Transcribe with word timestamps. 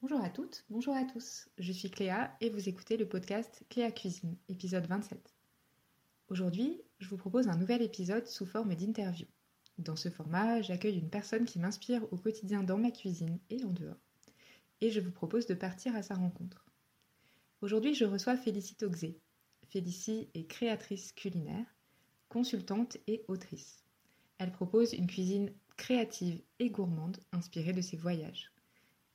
Bonjour 0.00 0.20
à 0.22 0.30
toutes, 0.30 0.64
bonjour 0.70 0.94
à 0.94 1.02
tous. 1.02 1.48
Je 1.58 1.72
suis 1.72 1.90
Cléa 1.90 2.32
et 2.40 2.50
vous 2.50 2.68
écoutez 2.68 2.96
le 2.96 3.08
podcast 3.08 3.64
Cléa 3.68 3.90
Cuisine, 3.90 4.36
épisode 4.48 4.86
27. 4.86 5.34
Aujourd'hui, 6.28 6.80
je 7.00 7.08
vous 7.08 7.16
propose 7.16 7.48
un 7.48 7.56
nouvel 7.56 7.82
épisode 7.82 8.28
sous 8.28 8.46
forme 8.46 8.76
d'interview. 8.76 9.26
Dans 9.78 9.96
ce 9.96 10.08
format, 10.08 10.62
j'accueille 10.62 11.00
une 11.00 11.10
personne 11.10 11.46
qui 11.46 11.58
m'inspire 11.58 12.04
au 12.12 12.16
quotidien 12.16 12.62
dans 12.62 12.78
ma 12.78 12.92
cuisine 12.92 13.40
et 13.50 13.64
en 13.64 13.72
dehors. 13.72 13.98
Et 14.80 14.92
je 14.92 15.00
vous 15.00 15.10
propose 15.10 15.46
de 15.46 15.54
partir 15.54 15.96
à 15.96 16.02
sa 16.04 16.14
rencontre. 16.14 16.64
Aujourd'hui, 17.60 17.96
je 17.96 18.04
reçois 18.04 18.36
Félicie 18.36 18.76
Toxé. 18.76 19.18
Félicie 19.68 20.28
est 20.32 20.46
créatrice 20.46 21.10
culinaire, 21.10 21.66
consultante 22.28 22.98
et 23.08 23.24
autrice. 23.26 23.82
Elle 24.38 24.52
propose 24.52 24.92
une 24.92 25.08
cuisine 25.08 25.52
créative 25.76 26.40
et 26.60 26.70
gourmande 26.70 27.18
inspirée 27.32 27.72
de 27.72 27.82
ses 27.82 27.96
voyages. 27.96 28.52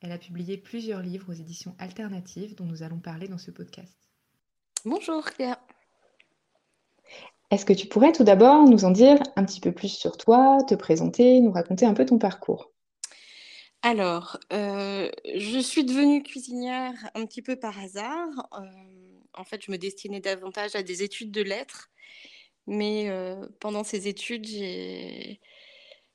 Elle 0.03 0.11
a 0.11 0.17
publié 0.17 0.57
plusieurs 0.57 0.99
livres 0.99 1.29
aux 1.29 1.33
éditions 1.33 1.75
alternatives 1.79 2.55
dont 2.55 2.65
nous 2.65 2.83
allons 2.83 2.99
parler 2.99 3.29
dans 3.29 3.37
ce 3.37 3.51
podcast. 3.51 3.95
Bonjour 4.83 5.23
Cléa. 5.23 5.57
Est-ce 7.49 7.63
que 7.63 7.71
tu 7.71 7.87
pourrais 7.87 8.11
tout 8.11 8.25
d'abord 8.25 8.67
nous 8.67 8.83
en 8.83 8.91
dire 8.91 9.17
un 9.37 9.45
petit 9.45 9.61
peu 9.61 9.71
plus 9.71 9.87
sur 9.87 10.17
toi, 10.17 10.57
te 10.67 10.75
présenter, 10.75 11.39
nous 11.39 11.53
raconter 11.53 11.85
un 11.85 11.93
peu 11.93 12.05
ton 12.05 12.17
parcours? 12.17 12.73
Alors, 13.81 14.37
euh, 14.51 15.09
je 15.35 15.59
suis 15.59 15.85
devenue 15.85 16.21
cuisinière 16.21 16.95
un 17.15 17.25
petit 17.25 17.41
peu 17.41 17.55
par 17.55 17.79
hasard. 17.79 18.49
Euh, 18.59 18.65
en 19.33 19.45
fait, 19.45 19.63
je 19.65 19.71
me 19.71 19.77
destinais 19.77 20.19
davantage 20.19 20.75
à 20.75 20.83
des 20.83 21.03
études 21.03 21.31
de 21.31 21.43
lettres. 21.43 21.89
Mais 22.67 23.09
euh, 23.09 23.47
pendant 23.61 23.85
ces 23.85 24.09
études, 24.09 24.45
j'ai 24.45 25.39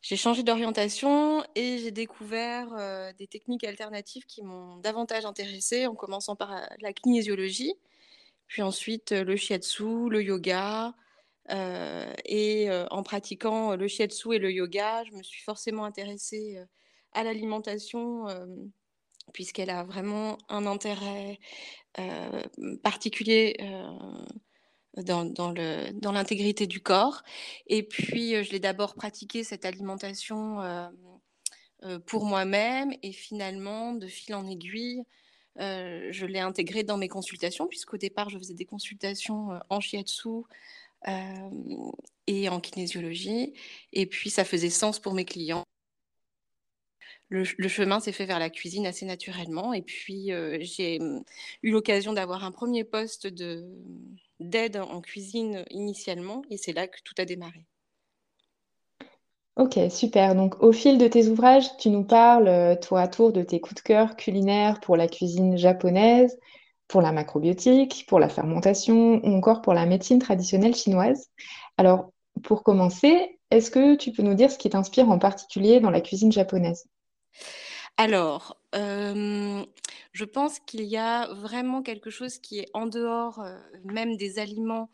j'ai 0.00 0.16
changé 0.16 0.42
d'orientation 0.42 1.44
et 1.54 1.78
j'ai 1.78 1.90
découvert 1.90 2.68
euh, 2.78 3.12
des 3.18 3.26
techniques 3.26 3.64
alternatives 3.64 4.24
qui 4.26 4.42
m'ont 4.42 4.76
davantage 4.76 5.24
intéressée, 5.24 5.86
en 5.86 5.94
commençant 5.94 6.36
par 6.36 6.52
euh, 6.52 6.60
la 6.80 6.92
kinésiologie, 6.92 7.74
puis 8.46 8.62
ensuite 8.62 9.12
euh, 9.12 9.24
le 9.24 9.36
shiatsu, 9.36 10.08
le 10.08 10.22
yoga. 10.22 10.94
et 12.26 12.68
en 12.90 13.02
pratiquant 13.02 13.74
le 13.74 13.88
shiatsu 13.88 14.34
et 14.34 14.38
le 14.38 14.52
yoga, 14.52 15.04
je 15.04 15.12
me 15.12 15.22
suis 15.22 15.42
forcément 15.42 15.84
intéressée 15.84 16.58
à 17.12 17.24
l'alimentation, 17.24 18.26
puisqu'elle 19.32 19.70
a 19.70 19.82
vraiment 19.82 20.36
un 20.50 20.66
intérêt 20.66 21.38
particulier 22.82 23.56
dans, 25.02 26.12
l'intégrité 26.12 26.66
du 26.66 26.80
corps. 26.80 27.22
Et 27.66 27.82
puis, 27.82 28.34
euh, 28.34 28.42
je 28.42 28.52
l'ai 28.52 28.60
d'abord 28.60 28.94
pratiqué 28.94 29.44
cette 29.44 29.64
alimentation 29.64 30.60
euh, 30.60 30.88
euh, 31.84 31.98
pour 31.98 32.24
moi-même 32.24 32.92
et 33.02 33.12
finalement, 33.12 33.92
de 33.92 34.06
fil 34.06 34.34
en 34.34 34.46
aiguille, 34.46 35.02
je 35.60 36.24
l'ai 36.24 36.38
intégré 36.38 36.84
dans 36.84 36.96
mes 36.96 37.08
consultations, 37.08 37.66
puisqu'au 37.66 37.96
départ, 37.96 38.30
je 38.30 38.38
faisais 38.38 38.54
des 38.54 38.64
consultations 38.64 39.58
en 39.68 39.80
shiatsu 39.80 40.44
et 42.28 42.48
en 42.48 42.60
kinésiologie. 42.60 43.54
Et 43.92 44.06
puis, 44.06 44.30
ça 44.30 44.44
faisait 44.44 44.70
sens 44.70 45.00
pour 45.00 45.14
mes 45.14 45.24
clients. 45.24 45.64
Le, 47.28 47.42
le, 47.56 47.68
chemin 47.68 47.98
s'est 47.98 48.12
fait 48.12 48.24
vers 48.24 48.38
la 48.38 48.50
cuisine 48.50 48.86
assez 48.86 49.04
naturellement. 49.04 49.72
Et 49.72 49.82
puis, 49.82 50.30
j'ai 50.60 51.00
hum, 51.00 51.24
eu 51.64 51.72
l'occasion 51.72 52.12
d'avoir 52.12 52.44
un 52.44 52.52
premier 52.52 52.84
poste 52.84 53.26
de, 53.26 53.66
d'aide 54.40 54.76
en 54.76 55.00
cuisine 55.00 55.64
initialement, 55.70 56.42
et 56.50 56.56
c'est 56.56 56.72
là 56.72 56.88
que 56.88 56.98
tout 57.04 57.14
a 57.18 57.24
démarré. 57.24 57.66
Ok, 59.56 59.78
super. 59.90 60.36
Donc, 60.36 60.62
au 60.62 60.72
fil 60.72 60.98
de 60.98 61.08
tes 61.08 61.26
ouvrages, 61.28 61.76
tu 61.78 61.90
nous 61.90 62.04
parles, 62.04 62.46
euh, 62.46 62.76
toi, 62.76 63.02
à 63.02 63.08
tour, 63.08 63.32
de 63.32 63.42
tes 63.42 63.60
coups 63.60 63.74
de 63.74 63.80
cœur 63.80 64.16
culinaires 64.16 64.78
pour 64.80 64.96
la 64.96 65.08
cuisine 65.08 65.56
japonaise, 65.58 66.38
pour 66.86 67.02
la 67.02 67.10
macrobiotique, 67.12 68.06
pour 68.08 68.20
la 68.20 68.28
fermentation 68.28 69.20
ou 69.24 69.36
encore 69.36 69.60
pour 69.60 69.74
la 69.74 69.84
médecine 69.84 70.20
traditionnelle 70.20 70.76
chinoise. 70.76 71.28
Alors, 71.76 72.12
pour 72.44 72.62
commencer, 72.62 73.40
est-ce 73.50 73.70
que 73.72 73.96
tu 73.96 74.12
peux 74.12 74.22
nous 74.22 74.34
dire 74.34 74.50
ce 74.50 74.58
qui 74.58 74.70
t'inspire 74.70 75.10
en 75.10 75.18
particulier 75.18 75.80
dans 75.80 75.90
la 75.90 76.00
cuisine 76.00 76.30
japonaise? 76.30 76.86
Alors, 78.00 78.56
euh, 78.76 79.64
je 80.12 80.24
pense 80.24 80.60
qu'il 80.60 80.82
y 80.82 80.96
a 80.96 81.26
vraiment 81.34 81.82
quelque 81.82 82.10
chose 82.10 82.38
qui 82.38 82.60
est 82.60 82.68
en 82.72 82.86
dehors 82.86 83.40
euh, 83.40 83.58
même 83.84 84.16
des 84.16 84.38
aliments 84.38 84.88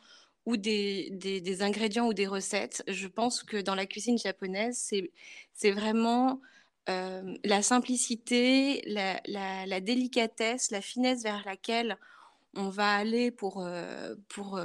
ou 0.46 0.56
des, 0.56 1.10
des, 1.12 1.62
ingrédients 1.62 2.06
ou 2.06 2.14
des 2.14 2.26
recettes. 2.26 2.82
Je 2.88 3.06
pense 3.06 3.42
que 3.42 3.58
dans 3.58 3.74
la 3.74 3.84
cuisine 3.84 4.16
japonaise, 4.16 4.90
c'est 5.52 5.70
vraiment 5.70 6.40
euh, 6.88 7.34
la 7.44 7.62
simplicité, 7.62 8.82
la, 8.86 9.20
la, 9.66 9.80
délicatesse, 9.80 10.70
la 10.70 10.80
finesse 10.80 11.24
vers 11.24 11.42
laquelle 11.44 11.98
on 12.56 12.70
va 12.70 12.90
aller 12.90 13.30
pour, 13.30 13.66
pour 14.28 14.60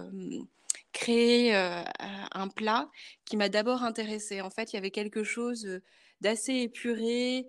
créer 0.94 1.56
un 1.56 2.48
plat 2.50 2.90
qui 3.26 3.38
m'a 3.38 3.50
d'abord 3.50 3.84
intéressée. 3.84 4.42
En 4.42 4.50
fait, 4.50 4.74
il 4.74 4.76
y 4.76 4.80
avait 4.80 4.92
quelque 4.92 5.24
chose 5.24 5.82
d'assez 6.22 6.56
épuré, 6.56 7.48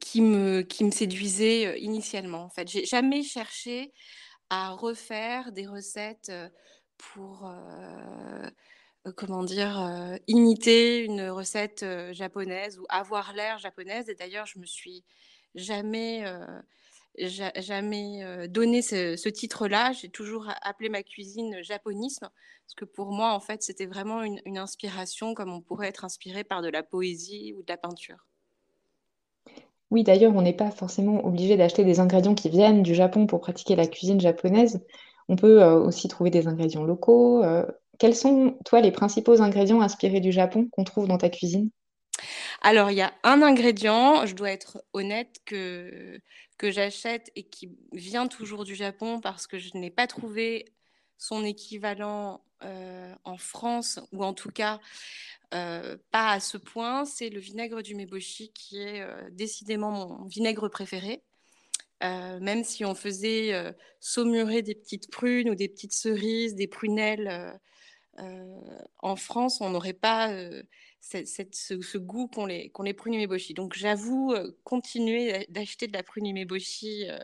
qui 0.00 0.20
me, 0.20 0.62
qui 0.62 0.84
me 0.84 0.90
séduisait 0.90 1.80
initialement. 1.80 2.44
En 2.44 2.50
fait, 2.50 2.68
j'ai 2.68 2.84
jamais 2.84 3.22
cherché 3.22 3.92
à 4.50 4.70
refaire 4.70 5.52
des 5.52 5.66
recettes 5.66 6.30
pour, 6.98 7.50
comment 9.16 9.42
dire, 9.42 10.18
imiter 10.26 11.04
une 11.04 11.28
recette 11.30 11.84
japonaise 12.12 12.78
ou 12.78 12.84
avoir 12.88 13.32
l'air 13.32 13.58
japonaise. 13.58 14.08
Et 14.08 14.14
d'ailleurs, 14.14 14.46
je 14.46 14.58
me 14.58 14.66
suis 14.66 15.04
jamais 15.54 16.24
jamais 17.16 18.48
donné 18.48 18.82
ce, 18.82 19.28
titre-là. 19.28 19.92
J'ai 19.92 20.08
toujours 20.08 20.48
appelé 20.62 20.88
ma 20.88 21.02
cuisine 21.02 21.58
japonisme, 21.62 22.28
parce 22.64 22.74
que 22.76 22.84
pour 22.84 23.12
moi, 23.12 23.32
en 23.32 23.40
fait, 23.40 23.62
c'était 23.62 23.86
vraiment 23.86 24.22
une, 24.22 24.58
inspiration, 24.58 25.34
comme 25.34 25.52
on 25.52 25.60
pourrait 25.60 25.88
être 25.88 26.04
inspiré 26.04 26.44
par 26.44 26.62
de 26.62 26.68
la 26.68 26.82
poésie 26.82 27.54
ou 27.56 27.62
de 27.62 27.68
la 27.68 27.76
peinture. 27.76 28.26
Oui, 29.90 30.04
d'ailleurs, 30.04 30.34
on 30.34 30.42
n'est 30.42 30.56
pas 30.56 30.70
forcément 30.70 31.24
obligé 31.24 31.56
d'acheter 31.56 31.84
des 31.84 32.00
ingrédients 32.00 32.34
qui 32.34 32.48
viennent 32.48 32.82
du 32.82 32.94
Japon 32.94 33.26
pour 33.26 33.40
pratiquer 33.40 33.76
la 33.76 33.86
cuisine 33.86 34.20
japonaise. 34.20 34.82
On 35.28 35.36
peut 35.36 35.62
aussi 35.62 36.08
trouver 36.08 36.30
des 36.30 36.48
ingrédients 36.48 36.84
locaux. 36.84 37.42
quels 37.98 38.16
sont, 38.16 38.56
toi, 38.64 38.80
les 38.80 38.90
principaux 38.90 39.42
ingrédients 39.42 39.82
inspirés 39.82 40.20
du 40.20 40.32
Japon 40.32 40.68
qu'on 40.72 40.84
trouve 40.84 41.08
dans 41.08 41.18
ta 41.18 41.28
cuisine? 41.28 41.70
Alors, 42.62 42.92
il 42.92 42.96
y 42.96 43.02
a 43.02 43.12
un 43.24 43.42
ingrédient, 43.42 44.24
je 44.24 44.36
dois 44.36 44.52
être 44.52 44.84
honnête, 44.92 45.40
que, 45.44 46.20
que 46.58 46.70
j'achète 46.70 47.30
et 47.34 47.42
qui 47.42 47.76
vient 47.92 48.28
toujours 48.28 48.64
du 48.64 48.76
Japon 48.76 49.20
parce 49.20 49.48
que 49.48 49.58
je 49.58 49.76
n'ai 49.76 49.90
pas 49.90 50.06
trouvé 50.06 50.72
son 51.18 51.44
équivalent 51.44 52.44
euh, 52.62 53.12
en 53.24 53.36
France, 53.36 53.98
ou 54.12 54.24
en 54.24 54.32
tout 54.32 54.50
cas 54.50 54.80
euh, 55.54 55.96
pas 56.12 56.30
à 56.30 56.40
ce 56.40 56.56
point, 56.56 57.04
c'est 57.04 57.30
le 57.30 57.40
vinaigre 57.40 57.82
du 57.82 57.96
meboshi 57.96 58.52
qui 58.52 58.80
est 58.80 59.00
euh, 59.00 59.28
décidément 59.32 59.90
mon 59.90 60.24
vinaigre 60.26 60.68
préféré. 60.68 61.22
même 62.02 62.64
si 62.64 62.84
on 62.84 62.94
faisait 62.94 63.74
saumurer 64.00 64.62
des 64.62 64.74
petites 64.74 65.10
prunes 65.10 65.50
ou 65.50 65.54
des 65.54 65.68
petites 65.68 65.92
cerises, 65.92 66.54
des 66.54 66.66
prunelles 66.66 67.60
en 68.98 69.16
France, 69.16 69.60
on 69.60 69.70
n'aurait 69.70 69.92
pas 69.92 70.28
ce, 71.02 71.98
goût 71.98 72.28
qu'ont 72.28 72.46
les, 72.46 72.70
qu 72.70 72.82
les 72.84 72.94
prunes 72.94 73.14
umeboshi. 73.14 73.54
Donc 73.54 73.74
j'avoue 73.74 74.32
euh, 74.32 74.52
continuer 74.64 75.46
d'acheter 75.50 75.86
de 75.88 75.92
la 75.92 76.02
prune 76.02 76.26
umeboshi 76.26 77.06
euh, 77.08 77.18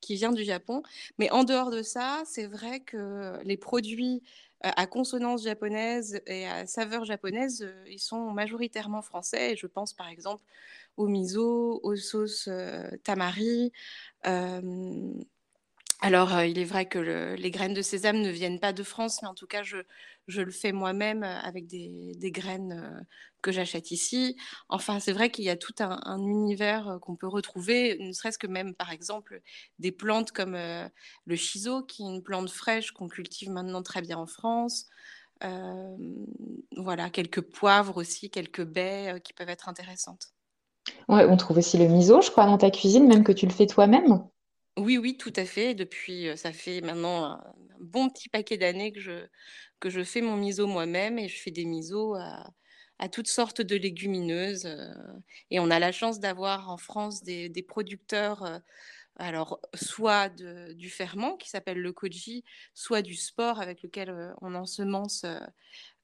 qui 0.00 0.16
vient 0.16 0.32
du 0.32 0.44
Japon. 0.44 0.82
Mais 1.18 1.30
en 1.30 1.44
dehors 1.44 1.70
de 1.70 1.82
ça, 1.82 2.22
c'est 2.26 2.46
vrai 2.46 2.80
que 2.80 3.38
les 3.44 3.56
produits 3.56 4.22
euh, 4.64 4.70
à 4.76 4.86
consonance 4.86 5.44
japonaise 5.44 6.20
et 6.26 6.46
à 6.46 6.66
saveur 6.66 7.04
japonaise, 7.04 7.72
ils 7.86 8.00
sont 8.00 8.32
majoritairement 8.32 9.02
français. 9.02 9.56
Je 9.56 9.66
pense 9.66 9.94
par 9.94 10.08
exemple 10.08 10.44
au 10.96 11.06
miso, 11.06 11.80
aux 11.82 11.96
sauces 11.96 12.48
tamari. 13.04 13.72
Alors, 16.02 16.40
il 16.40 16.58
est 16.58 16.64
vrai 16.64 16.86
que 16.86 17.34
les 17.34 17.50
graines 17.50 17.74
de 17.74 17.82
sésame 17.82 18.22
ne 18.22 18.30
viennent 18.30 18.58
pas 18.58 18.72
de 18.72 18.82
France, 18.82 19.20
mais 19.20 19.28
en 19.28 19.34
tout 19.34 19.46
cas, 19.46 19.62
je, 19.62 19.76
le 20.28 20.50
fais 20.50 20.72
moi-même 20.72 21.22
avec 21.22 21.66
des, 21.66 22.14
graines 22.32 23.06
que 23.42 23.52
j'achète 23.52 23.90
ici. 23.90 24.36
Enfin, 24.70 24.98
c'est 24.98 25.12
vrai 25.12 25.30
qu'il 25.30 25.44
y 25.44 25.50
a 25.50 25.56
tout 25.56 25.74
un, 25.80 26.18
univers 26.18 26.98
qu'on 27.02 27.16
peut 27.16 27.26
retrouver, 27.26 27.98
ne 28.00 28.12
serait-ce 28.12 28.38
que 28.38 28.46
même, 28.46 28.74
par 28.74 28.90
exemple, 28.92 29.42
des 29.78 29.92
plantes 29.92 30.32
comme 30.32 30.56
le 30.56 31.36
shiso, 31.36 31.82
qui 31.82 32.02
est 32.02 32.06
une 32.06 32.22
plante 32.22 32.50
fraîche 32.50 32.92
qu'on 32.92 33.08
cultive 33.08 33.50
maintenant 33.50 33.82
très 33.82 34.00
bien 34.00 34.16
en 34.16 34.26
France. 34.26 34.86
voilà, 36.76 37.10
quelques 37.10 37.42
poivres 37.42 37.98
aussi, 37.98 38.30
quelques 38.30 38.64
baies 38.64 39.20
qui 39.22 39.34
peuvent 39.34 39.50
être 39.50 39.68
intéressantes. 39.68 40.32
Ouais, 41.08 41.26
on 41.26 41.36
trouve 41.36 41.58
aussi 41.58 41.76
le 41.76 41.88
miso, 41.88 42.22
je 42.22 42.30
crois, 42.30 42.46
dans 42.46 42.58
ta 42.58 42.70
cuisine, 42.70 43.06
même 43.06 43.24
que 43.24 43.32
tu 43.32 43.46
le 43.46 43.52
fais 43.52 43.66
toi-même. 43.66 44.24
Oui, 44.80 44.96
oui, 44.96 45.18
tout 45.18 45.32
à 45.36 45.44
fait. 45.44 45.74
Depuis, 45.74 46.28
ça 46.38 46.54
fait 46.54 46.80
maintenant 46.80 47.24
un 47.24 47.54
bon 47.80 48.08
petit 48.08 48.30
paquet 48.30 48.56
d'années 48.56 48.92
que 48.92 49.00
je, 49.00 49.26
que 49.78 49.90
je 49.90 50.02
fais 50.02 50.22
mon 50.22 50.36
miso 50.36 50.66
moi-même 50.66 51.18
et 51.18 51.28
je 51.28 51.38
fais 51.38 51.50
des 51.50 51.66
misos 51.66 52.14
à, 52.14 53.08
toutes 53.12 53.28
sortes 53.28 53.60
de 53.60 53.76
légumineuses. 53.76 54.66
et 55.50 55.60
on 55.60 55.70
a 55.70 55.78
la 55.78 55.92
chance 55.92 56.18
d'avoir 56.18 56.70
en 56.70 56.78
France 56.78 57.22
des, 57.22 57.64
producteurs 57.68 58.60
alors 59.16 59.60
soit 59.74 60.30
du 60.30 60.88
ferment 60.88 61.36
qui 61.36 61.50
s'appelle 61.50 61.78
le 61.78 61.92
koji, 61.92 62.44
soit 62.74 63.02
du 63.02 63.16
sport 63.16 63.60
avec 63.60 63.82
lequel 63.82 64.34
on 64.40 64.54
ensemence 64.54 65.26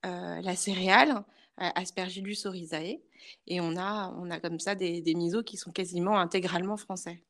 la 0.03 0.57
céréale, 0.57 1.25
Aspergillus 1.57 2.45
oryzae. 2.45 3.01
Et 3.47 3.61
on 3.63 3.77
a, 3.79 4.15
on 4.19 4.31
a 4.31 4.39
comme 4.39 4.61
ça 4.61 4.75
des, 4.75 5.01
des 5.01 5.15
misos 5.15 5.45
qui 5.45 5.57
sont 5.57 5.73
quasiment 5.73 6.19
intégralement 6.19 6.77
français. 6.77 7.23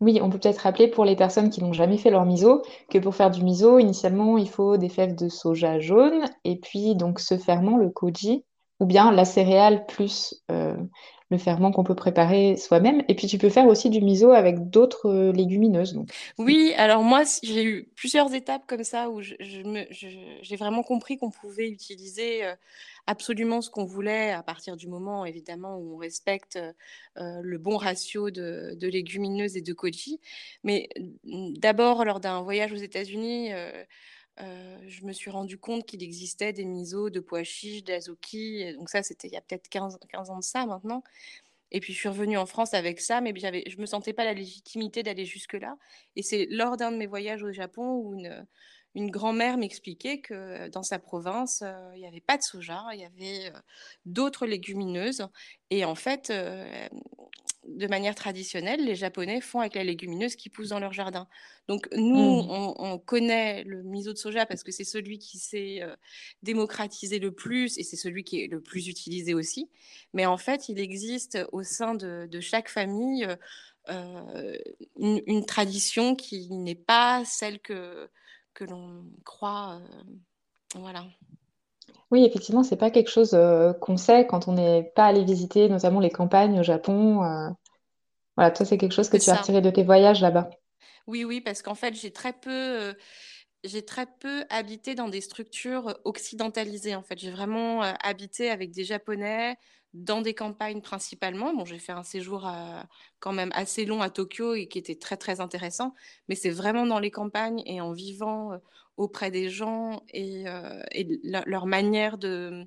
Oui, 0.00 0.20
on 0.22 0.30
peut 0.30 0.38
peut-être 0.38 0.58
rappeler 0.58 0.88
pour 0.88 1.04
les 1.04 1.16
personnes 1.16 1.50
qui 1.50 1.62
n'ont 1.62 1.72
jamais 1.72 1.96
fait 1.96 2.10
leur 2.10 2.26
miso 2.26 2.62
que 2.90 2.98
pour 2.98 3.14
faire 3.14 3.30
du 3.30 3.42
miso, 3.42 3.78
initialement, 3.78 4.36
il 4.36 4.48
faut 4.48 4.76
des 4.76 4.88
fèves 4.88 5.14
de 5.14 5.28
soja 5.28 5.78
jaune 5.78 6.24
et 6.44 6.56
puis 6.56 6.94
donc 6.96 7.20
ce 7.20 7.38
ferment, 7.38 7.76
le 7.76 7.88
koji, 7.88 8.44
ou 8.80 8.86
bien 8.86 9.12
la 9.12 9.24
céréale 9.24 9.86
plus 9.86 10.42
le 11.32 11.38
ferment 11.38 11.72
qu'on 11.72 11.82
peut 11.82 11.96
préparer 11.96 12.56
soi-même. 12.56 13.02
Et 13.08 13.16
puis 13.16 13.26
tu 13.26 13.38
peux 13.38 13.48
faire 13.48 13.66
aussi 13.66 13.90
du 13.90 14.00
miso 14.00 14.30
avec 14.30 14.70
d'autres 14.70 15.08
euh, 15.08 15.32
légumineuses. 15.32 15.98
Oui, 16.38 16.72
alors 16.76 17.02
moi 17.02 17.22
j'ai 17.42 17.64
eu 17.64 17.88
plusieurs 17.96 18.32
étapes 18.34 18.62
comme 18.66 18.84
ça 18.84 19.10
où 19.10 19.20
j'ai 19.20 20.56
vraiment 20.56 20.82
compris 20.82 21.16
qu'on 21.16 21.30
pouvait 21.30 21.68
utiliser 21.68 22.44
euh, 22.44 22.54
absolument 23.06 23.60
ce 23.60 23.70
qu'on 23.70 23.84
voulait 23.84 24.30
à 24.30 24.42
partir 24.42 24.76
du 24.76 24.86
moment 24.86 25.24
évidemment 25.24 25.76
où 25.78 25.94
on 25.94 25.96
respecte 25.96 26.56
euh, 27.18 27.40
le 27.42 27.58
bon 27.58 27.76
ratio 27.76 28.30
de, 28.30 28.76
légumineuses 28.80 29.56
et 29.56 29.62
de 29.62 29.72
koji. 29.72 30.20
Mais 30.62 30.88
d'abord 31.24 32.04
lors 32.04 32.20
d'un 32.20 32.42
voyage 32.42 32.72
aux 32.72 32.76
États-Unis, 32.76 33.50
je 34.38 35.04
me 35.04 35.12
suis 35.12 35.30
rendu 35.30 35.58
compte 35.58 35.86
qu'il 35.86 36.02
existait 36.02 36.52
des 36.52 36.64
misos 36.64 37.10
de 37.10 37.20
pois 37.20 37.44
chiches, 37.44 37.84
d'azuki. 37.84 38.74
Donc 38.74 38.88
ça, 38.88 39.02
c'était 39.02 39.28
il 39.28 39.34
y 39.34 39.36
a 39.36 39.40
peut-être 39.40 39.68
15, 39.68 39.98
15 40.08 40.30
ans 40.30 40.38
de 40.38 40.44
ça 40.44 40.66
maintenant. 40.66 41.02
Et 41.72 41.80
puis 41.80 41.94
je 41.94 41.98
suis 41.98 42.08
revenue 42.08 42.36
en 42.36 42.46
France 42.46 42.74
avec 42.74 43.00
ça, 43.00 43.20
mais 43.20 43.32
je 43.34 43.76
ne 43.76 43.80
me 43.80 43.86
sentais 43.86 44.12
pas 44.12 44.24
la 44.24 44.34
légitimité 44.34 45.02
d'aller 45.02 45.24
jusque-là. 45.24 45.76
Et 46.16 46.22
c'est 46.22 46.46
lors 46.50 46.76
d'un 46.76 46.92
de 46.92 46.98
mes 46.98 47.06
voyages 47.06 47.42
au 47.42 47.52
Japon 47.52 47.94
où 47.94 48.14
une, 48.14 48.46
une 48.94 49.10
grand-mère 49.10 49.56
m'expliquait 49.56 50.20
que 50.20 50.68
dans 50.68 50.82
sa 50.82 50.98
province, 50.98 51.64
il 51.94 52.00
n'y 52.00 52.06
avait 52.06 52.20
pas 52.20 52.36
de 52.36 52.42
soja, 52.42 52.84
il 52.92 53.00
y 53.00 53.04
avait 53.04 53.52
d'autres 54.04 54.46
légumineuses. 54.46 55.26
Et 55.70 55.84
en 55.84 55.94
fait, 55.94 56.30
de 57.66 57.86
manière 57.86 58.14
traditionnelle, 58.14 58.84
les 58.84 58.94
Japonais 58.94 59.40
font 59.40 59.60
avec 59.60 59.74
la 59.74 59.84
légumineuse 59.84 60.36
qui 60.36 60.48
pousse 60.48 60.70
dans 60.70 60.80
leur 60.80 60.92
jardin. 60.92 61.28
Donc 61.68 61.88
nous, 61.92 62.42
mmh. 62.42 62.74
on, 62.78 62.98
connaît 62.98 63.62
le 63.64 63.82
miso 63.82 64.12
de 64.12 64.18
soja 64.18 64.46
parce 64.46 64.62
que 64.62 64.72
c'est 64.72 64.84
celui 64.84 65.18
qui 65.18 65.38
s'est 65.38 65.80
démocratisé 66.42 67.18
le 67.18 67.32
plus 67.32 67.78
et 67.78 67.84
c'est 67.84 67.96
celui 67.96 68.24
qui 68.24 68.42
est 68.42 68.48
le 68.48 68.60
plus 68.60 68.88
utilisé 68.88 69.32
aussi. 69.32 69.70
Mais 70.12 70.26
en 70.26 70.36
fait, 70.36 70.68
il 70.68 70.80
existe 70.80 71.38
au 71.52 71.62
sein 71.62 71.94
de, 71.94 72.28
chaque 72.40 72.68
famille 72.68 73.28
une, 74.98 75.46
tradition 75.46 76.16
qui 76.16 76.50
n'est 76.50 76.74
pas 76.74 77.24
celle 77.24 77.60
que, 77.60 78.10
que 78.54 78.64
l'on 78.64 79.04
croit. 79.24 79.80
voilà. 80.74 81.04
Oui, 82.12 82.26
effectivement, 82.26 82.62
c'est 82.62 82.76
pas 82.76 82.90
quelque 82.90 83.08
chose 83.08 83.32
euh, 83.32 83.72
qu'on 83.72 83.96
sait 83.96 84.26
quand 84.26 84.46
on 84.46 84.52
n'est 84.52 84.92
pas 84.94 85.06
allé 85.06 85.24
visiter, 85.24 85.70
notamment 85.70 85.98
les 85.98 86.10
campagnes 86.10 86.60
au 86.60 86.62
Japon. 86.62 87.24
Euh. 87.24 87.48
Voilà, 88.36 88.50
toi, 88.50 88.66
c'est 88.66 88.76
quelque 88.76 88.92
chose 88.92 89.08
que 89.08 89.16
tu 89.16 89.30
as 89.30 89.34
retiré 89.34 89.62
de 89.62 89.70
tes 89.70 89.82
voyages 89.82 90.20
là-bas. 90.20 90.50
Oui, 91.06 91.24
oui, 91.24 91.40
parce 91.40 91.62
qu'en 91.62 91.74
fait, 91.74 91.94
j'ai 91.94 92.12
très 92.12 92.34
peu, 92.34 92.50
euh, 92.50 92.92
j'ai 93.64 93.82
très 93.82 94.06
peu 94.20 94.44
habité 94.50 94.94
dans 94.94 95.08
des 95.08 95.22
structures 95.22 95.98
occidentalisées. 96.04 96.94
En 96.94 97.02
fait, 97.02 97.18
j'ai 97.18 97.30
vraiment 97.30 97.80
habité 97.80 98.50
avec 98.50 98.72
des 98.72 98.84
Japonais 98.84 99.56
dans 99.94 100.22
des 100.22 100.34
campagnes 100.34 100.80
principalement. 100.80 101.54
Bon, 101.54 101.64
j'ai 101.64 101.78
fait 101.78 101.92
un 101.92 102.02
séjour 102.02 102.50
quand 103.20 103.32
même 103.32 103.50
assez 103.54 103.84
long 103.84 104.00
à 104.00 104.10
Tokyo 104.10 104.54
et 104.54 104.66
qui 104.66 104.78
était 104.78 104.96
très 104.96 105.16
très 105.16 105.40
intéressant, 105.40 105.94
mais 106.28 106.34
c'est 106.34 106.50
vraiment 106.50 106.86
dans 106.86 106.98
les 106.98 107.10
campagnes 107.10 107.62
et 107.66 107.80
en 107.80 107.92
vivant 107.92 108.58
auprès 108.96 109.30
des 109.30 109.50
gens 109.50 110.02
et, 110.12 110.44
euh, 110.46 110.82
leur 111.46 111.66
manière 111.66 112.18
de, 112.18 112.66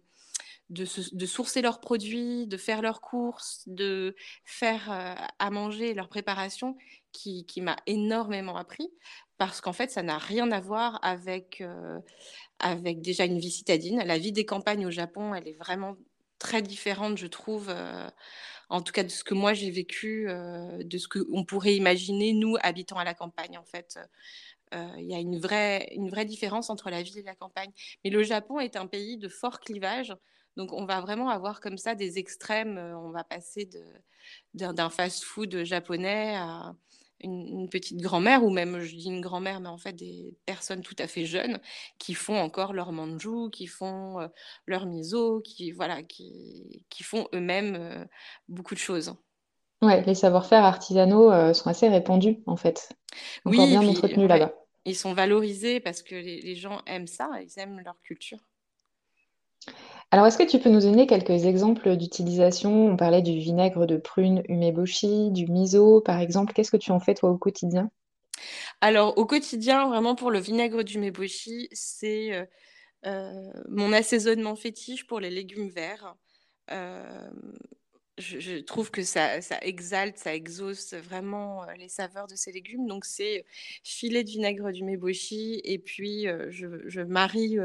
de, 0.69 0.85
sourcer 1.25 1.61
leurs 1.61 1.79
produits, 1.79 2.47
de 2.47 2.57
faire 2.57 2.81
leurs 2.81 3.01
courses, 3.01 3.63
de 3.67 4.15
faire 4.43 4.91
euh, 4.91 5.13
à 5.39 5.49
manger 5.51 5.93
leur 5.93 6.09
préparation 6.09 6.77
qui, 7.11 7.45
m'a 7.61 7.77
énormément 7.85 8.57
appris 8.57 8.91
parce 9.37 9.61
qu'en 9.61 9.73
fait, 9.73 9.91
ça 9.91 10.03
n'a 10.03 10.17
rien 10.17 10.51
à 10.51 10.59
voir 10.59 10.99
avec, 11.01 11.61
euh, 11.61 11.99
avec 12.59 13.01
déjà 13.01 13.25
une 13.25 13.39
vie 13.39 13.51
citadine. 13.51 14.01
La 14.05 14.17
vie 14.17 14.31
des 14.31 14.45
campagnes 14.45 14.85
au 14.85 14.91
Japon, 14.91 15.33
elle 15.35 15.47
est 15.47 15.57
vraiment 15.57 15.95
très 16.39 16.61
différente, 16.61 17.17
je 17.17 17.27
trouve, 17.27 17.73
en 18.69 18.81
tout 18.81 18.91
cas 18.91 19.03
de 19.03 19.09
ce 19.09 19.23
que 19.23 19.33
moi 19.33 19.53
j'ai 19.53 19.71
vécu, 19.71 20.27
de 20.27 20.97
ce 20.97 21.07
qu'on 21.07 21.45
pourrait 21.45 21.75
imaginer, 21.75 22.33
nous, 22.33 22.57
habitants 22.61 22.97
à 22.97 23.03
la 23.03 23.13
campagne, 23.13 23.57
en 23.57 23.65
fait. 23.65 23.97
Euh, 24.73 24.87
il 24.97 25.05
y 25.05 25.13
a 25.13 25.19
une 25.19 25.37
vraie, 25.37 25.87
une 25.93 26.09
vraie 26.09 26.25
différence 26.25 26.69
entre 26.69 26.89
la 26.89 27.01
ville 27.01 27.17
et 27.17 27.23
la 27.23 27.35
campagne. 27.35 27.71
Mais 28.03 28.09
le 28.09 28.23
Japon 28.23 28.59
est 28.59 28.75
un 28.75 28.87
pays 28.87 29.17
de 29.17 29.29
fort 29.29 29.59
clivage. 29.59 30.15
Donc, 30.57 30.73
on 30.73 30.85
va 30.85 31.01
vraiment 31.01 31.29
avoir 31.29 31.59
comme 31.59 31.77
ça 31.77 31.95
des 31.95 32.17
extrêmes. 32.17 32.77
Euh, 32.77 32.97
on 32.97 33.11
va 33.11 33.23
passer 33.23 33.69
d'un 34.53 34.89
fast-food 34.89 35.63
japonais 35.63 36.35
à 36.35 36.75
une, 37.21 37.69
petite 37.69 38.01
grand-mère, 38.01 38.43
ou 38.43 38.49
même, 38.49 38.79
je 38.79 38.95
dis 38.95 39.07
une 39.07 39.21
grand-mère, 39.21 39.59
mais 39.59 39.69
en 39.69 39.77
fait 39.77 39.93
des 39.93 40.33
personnes 40.45 40.81
tout 40.81 40.95
à 40.99 41.07
fait 41.07 41.25
jeunes 41.25 41.59
qui 41.97 42.13
font 42.13 42.37
encore 42.37 42.73
leur 42.73 42.91
manju, 42.91 43.49
qui 43.51 43.67
font 43.67 44.19
euh, 44.19 44.27
leur 44.65 44.85
miso, 44.85 45.41
qui, 45.41 45.71
voilà, 45.71 46.03
qui, 46.03 46.83
qui 46.89 47.03
font 47.03 47.27
eux-mêmes 47.33 48.07
beaucoup 48.47 48.75
de 48.75 48.79
choses. 48.79 49.15
Ouais, 49.81 50.03
les 50.03 50.15
savoir-faire 50.15 50.63
artisanaux 50.63 51.53
sont 51.53 51.69
assez 51.69 51.89
répandus, 51.89 52.37
en 52.45 52.55
fait. 52.55 52.89
Encore 53.45 53.67
bien 53.67 53.87
entretenus 53.87 54.27
là-bas 54.27 54.53
ils 54.85 54.95
sont 54.95 55.13
valorisés 55.13 55.79
parce 55.79 56.03
que 56.03 56.15
les, 56.15 56.55
gens 56.55 56.81
aiment 56.85 57.07
ça, 57.07 57.29
ils 57.41 57.59
aiment 57.59 57.81
leur 57.83 57.99
culture. 58.01 58.39
Alors, 60.11 60.27
est-ce 60.27 60.37
que 60.37 60.43
tu 60.43 60.59
peux 60.59 60.69
nous 60.69 60.81
donner 60.81 61.07
quelques 61.07 61.45
exemples 61.45 61.97
d'utilisation? 61.97 62.87
On 62.87 62.95
parlait 62.95 63.21
du 63.21 63.37
vinaigre 63.39 63.85
de 63.85 63.97
prune 63.97 64.43
umeboshi, 64.47 65.31
du 65.31 65.47
miso, 65.47 66.01
par 66.01 66.19
exemple. 66.19 66.53
Qu'est-ce 66.53 66.71
que 66.71 66.77
tu 66.77 66.91
en 66.91 66.99
fais, 66.99 67.15
toi, 67.15 67.31
au 67.31 67.37
quotidien? 67.37 67.89
Alors, 68.81 69.17
au 69.17 69.25
quotidien, 69.25 69.89
vraiment, 69.89 70.15
pour 70.15 70.31
le 70.31 70.39
vinaigre 70.39 70.83
d'umeboshi, 70.83 71.67
c'est 71.71 72.33
euh, 72.33 72.45
euh, 73.05 73.51
mon 73.69 73.93
assaisonnement 73.93 74.55
fétiche 74.55 75.05
pour 75.05 75.19
les 75.19 75.29
légumes 75.29 75.69
verts. 75.69 76.15
Euh, 76.71 77.29
je, 78.17 78.61
trouve 78.61 78.89
que 78.89 79.03
ça, 79.03 79.39
exalte, 79.61 80.17
ça 80.17 80.33
exauce 80.33 80.93
vraiment 80.93 81.65
les 81.77 81.89
saveurs 81.89 82.27
de 82.27 82.35
ces 82.35 82.51
légumes. 82.51 82.87
Donc, 82.87 83.05
c'est 83.05 83.45
filet 83.83 84.23
de 84.23 84.29
vinaigre 84.29 84.71
du 84.71 84.83
meboshi 84.83 85.61
et 85.63 85.77
puis 85.77 86.27
euh, 86.27 86.47
je, 86.49 87.01
marie 87.01 87.57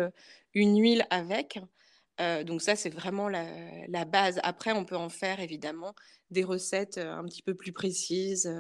une 0.55 0.79
huile 0.79 1.07
avec. 1.11 1.61
Donc, 2.45 2.63
ça, 2.63 2.77
c'est 2.77 2.91
vraiment 2.91 3.29
la, 3.29 4.05
base. 4.05 4.41
Après, 4.43 4.73
on 4.73 4.85
peut 4.85 4.97
en 4.97 5.09
faire 5.09 5.41
évidemment 5.41 5.95
des 6.31 6.45
recettes 6.45 6.99
un 6.99 7.25
petit 7.25 7.43
peu 7.43 7.55
plus 7.55 7.73
précises, 7.73 8.53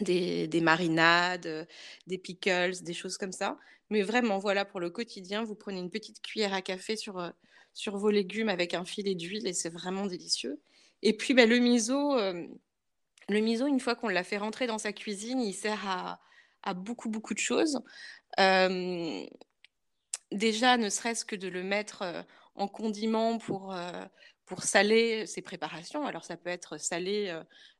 des, 0.00 0.48
des, 0.48 0.60
marinades, 0.60 1.68
des 2.06 2.18
pickles, 2.18 2.82
des 2.82 2.94
choses 2.94 3.18
comme 3.18 3.32
ça. 3.32 3.58
Mais 3.90 4.02
vraiment, 4.02 4.38
voilà, 4.38 4.64
pour 4.64 4.80
le 4.80 4.90
quotidien, 4.90 5.44
vous 5.44 5.54
prenez 5.54 5.80
une 5.80 5.90
petite 5.90 6.20
cuillère 6.22 6.54
à 6.54 6.62
café 6.62 6.96
sur, 6.96 7.32
sur 7.76 7.98
vos 7.98 8.10
légumes 8.10 8.48
avec 8.48 8.74
un 8.74 8.84
filet 8.84 9.14
d'huile 9.14 9.46
et 9.46 9.52
c'est 9.52 9.68
vraiment 9.68 10.06
délicieux. 10.06 10.60
Et 11.02 11.16
puis, 11.16 11.34
bah, 11.34 11.46
le 11.46 11.58
miso, 11.58 12.18
euh, 12.18 12.46
le 13.28 13.40
miso, 13.40 13.66
une 13.66 13.80
fois 13.80 13.94
qu'on 13.94 14.08
l'a 14.08 14.24
fait 14.24 14.38
rentrer 14.38 14.66
dans 14.66 14.78
sa 14.78 14.92
cuisine, 14.92 15.40
il 15.40 15.52
sert 15.52 15.86
à, 15.86 16.74
beaucoup, 16.74 17.10
beaucoup 17.10 17.34
de 17.34 17.38
choses. 17.38 17.80
Euh, 18.40 19.24
déjà, 20.32 20.78
ne 20.78 20.88
serait-ce 20.88 21.24
que 21.24 21.36
de 21.36 21.48
le 21.48 21.62
mettre 21.62 22.02
euh, 22.02 22.22
en 22.56 22.68
condiment 22.68 23.38
pour, 23.38 23.74
pour 24.44 24.62
saler 24.62 25.26
ses 25.26 25.42
préparations. 25.42 26.06
Alors, 26.06 26.24
ça 26.24 26.36
peut 26.36 26.50
être 26.50 26.78
salé, 26.78 27.34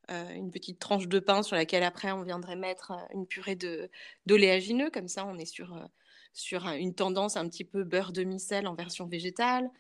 une 0.09 0.51
petite 0.51 0.79
tranche 0.79 1.09
de 1.09 1.19
pain 1.19 1.43
sur 1.43 1.57
laquelle 1.57 1.83
après 1.83 2.13
on 2.13 2.23
viendrait 2.23 2.57
mettre 2.57 2.93
une 3.13 3.27
purée 3.27 3.59
d'oléagineux. 4.27 4.91
Comme 4.91 5.09
ça, 5.09 5.27
on 5.27 5.39
est 5.39 5.47
sur, 5.47 5.77
sur 6.33 6.67
une 6.69 6.95
tendance 6.95 7.37
un 7.37 7.49
petit 7.49 7.65
peu 7.65 7.85
beurre 7.85 8.13
demi-sel 8.13 8.67
en 8.67 8.75
version 8.75 9.07
végétale. 9.07 9.71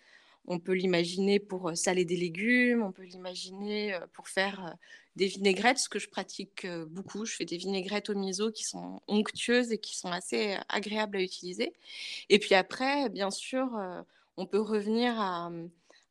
On 0.48 0.58
peut 0.58 0.72
l'imaginer 0.72 1.40
pour 1.40 1.70
euh, 1.70 1.74
saler 1.74 2.04
des 2.04 2.16
légumes, 2.16 2.82
on 2.82 2.92
peut 2.92 3.02
l'imaginer 3.02 3.94
euh, 3.94 4.00
pour 4.12 4.28
faire 4.28 4.64
euh, 4.64 4.70
des 5.16 5.26
vinaigrettes, 5.26 5.78
ce 5.78 5.88
que 5.88 5.98
je 5.98 6.08
pratique 6.08 6.66
beaucoup. 6.88 7.24
Je 7.24 7.34
fais 7.34 7.46
des 7.46 7.56
vinaigrettes 7.56 8.10
au 8.10 8.14
miso 8.14 8.52
qui 8.52 8.64
sont 8.64 9.00
onctueuses 9.08 9.72
et 9.72 9.78
qui 9.78 9.96
sont 9.96 10.12
assez 10.12 10.56
agréables 10.68 11.16
à 11.16 11.22
utiliser. 11.22 11.72
Et 12.28 12.38
puis 12.38 12.54
après, 12.54 13.08
bien 13.08 13.30
sûr, 13.30 13.70
on 14.36 14.46
peut 14.46 14.60
revenir 14.60 15.18
à 15.20 15.50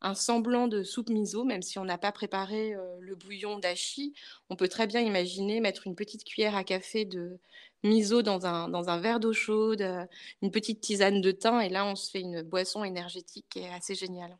un 0.02 0.16
semblant 0.16 0.68
de 0.68 0.84
soupe 0.84 1.10
miso, 1.10 1.44
même 1.44 1.62
si 1.62 1.80
on 1.80 1.86
n'a 1.86 1.98
pas 1.98 2.12
préparé 2.12 2.76
le 3.00 3.16
bouillon 3.16 3.60
d'ashi. 3.60 4.14
On 4.50 4.56
peut 4.56 4.68
très 4.68 4.88
bien 4.88 5.02
imaginer 5.02 5.62
mettre 5.62 5.88
une 5.88 5.96
petite 5.96 6.24
cuillère 6.24 6.56
à 6.56 6.64
café 6.64 7.06
de, 7.06 7.40
miso 7.86 8.22
dans 8.22 8.46
un, 8.46 8.68
dans 8.68 8.90
un 8.90 9.00
verre 9.00 9.20
d'eau 9.20 9.34
chaude, 9.34 9.82
euh, 9.82 10.06
une 10.42 10.52
petite 10.52 10.82
tisane 10.82 11.22
de 11.22 11.32
thym, 11.32 11.62
et 11.62 11.70
là, 11.70 11.86
on 11.86 11.96
se 11.96 12.10
fait 12.10 12.22
une 12.22 12.42
boisson 12.42 12.84
énergétique 12.84 13.46
qui 13.50 13.60
est 13.60 13.74
assez 13.74 13.96
géniale. 13.96 14.38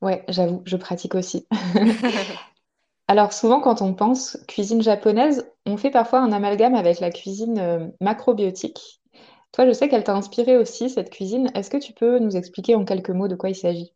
Ouais, 0.00 0.24
j'avoue, 0.28 0.62
je 0.64 0.76
pratique 0.76 1.14
aussi. 1.14 1.46
Alors 3.08 3.32
souvent, 3.32 3.60
quand 3.60 3.82
on 3.82 3.94
pense 3.94 4.36
cuisine 4.48 4.82
japonaise, 4.82 5.48
on 5.64 5.76
fait 5.76 5.90
parfois 5.90 6.20
un 6.20 6.32
amalgame 6.32 6.74
avec 6.74 7.00
la 7.00 7.10
cuisine 7.10 7.58
euh, 7.58 7.86
macrobiotique. 8.00 9.00
Je 9.64 9.72
sais 9.72 9.88
qu'elle 9.88 10.04
t'a 10.04 10.14
inspiré 10.14 10.56
aussi, 10.56 10.90
cette 10.90 11.10
cuisine. 11.10 11.50
Est-ce 11.54 11.70
que 11.70 11.78
tu 11.78 11.92
peux 11.92 12.18
nous 12.18 12.36
expliquer 12.36 12.74
en 12.74 12.84
quelques 12.84 13.10
mots 13.10 13.28
de 13.28 13.36
quoi 13.36 13.48
il 13.48 13.54
s'agit? 13.54 13.92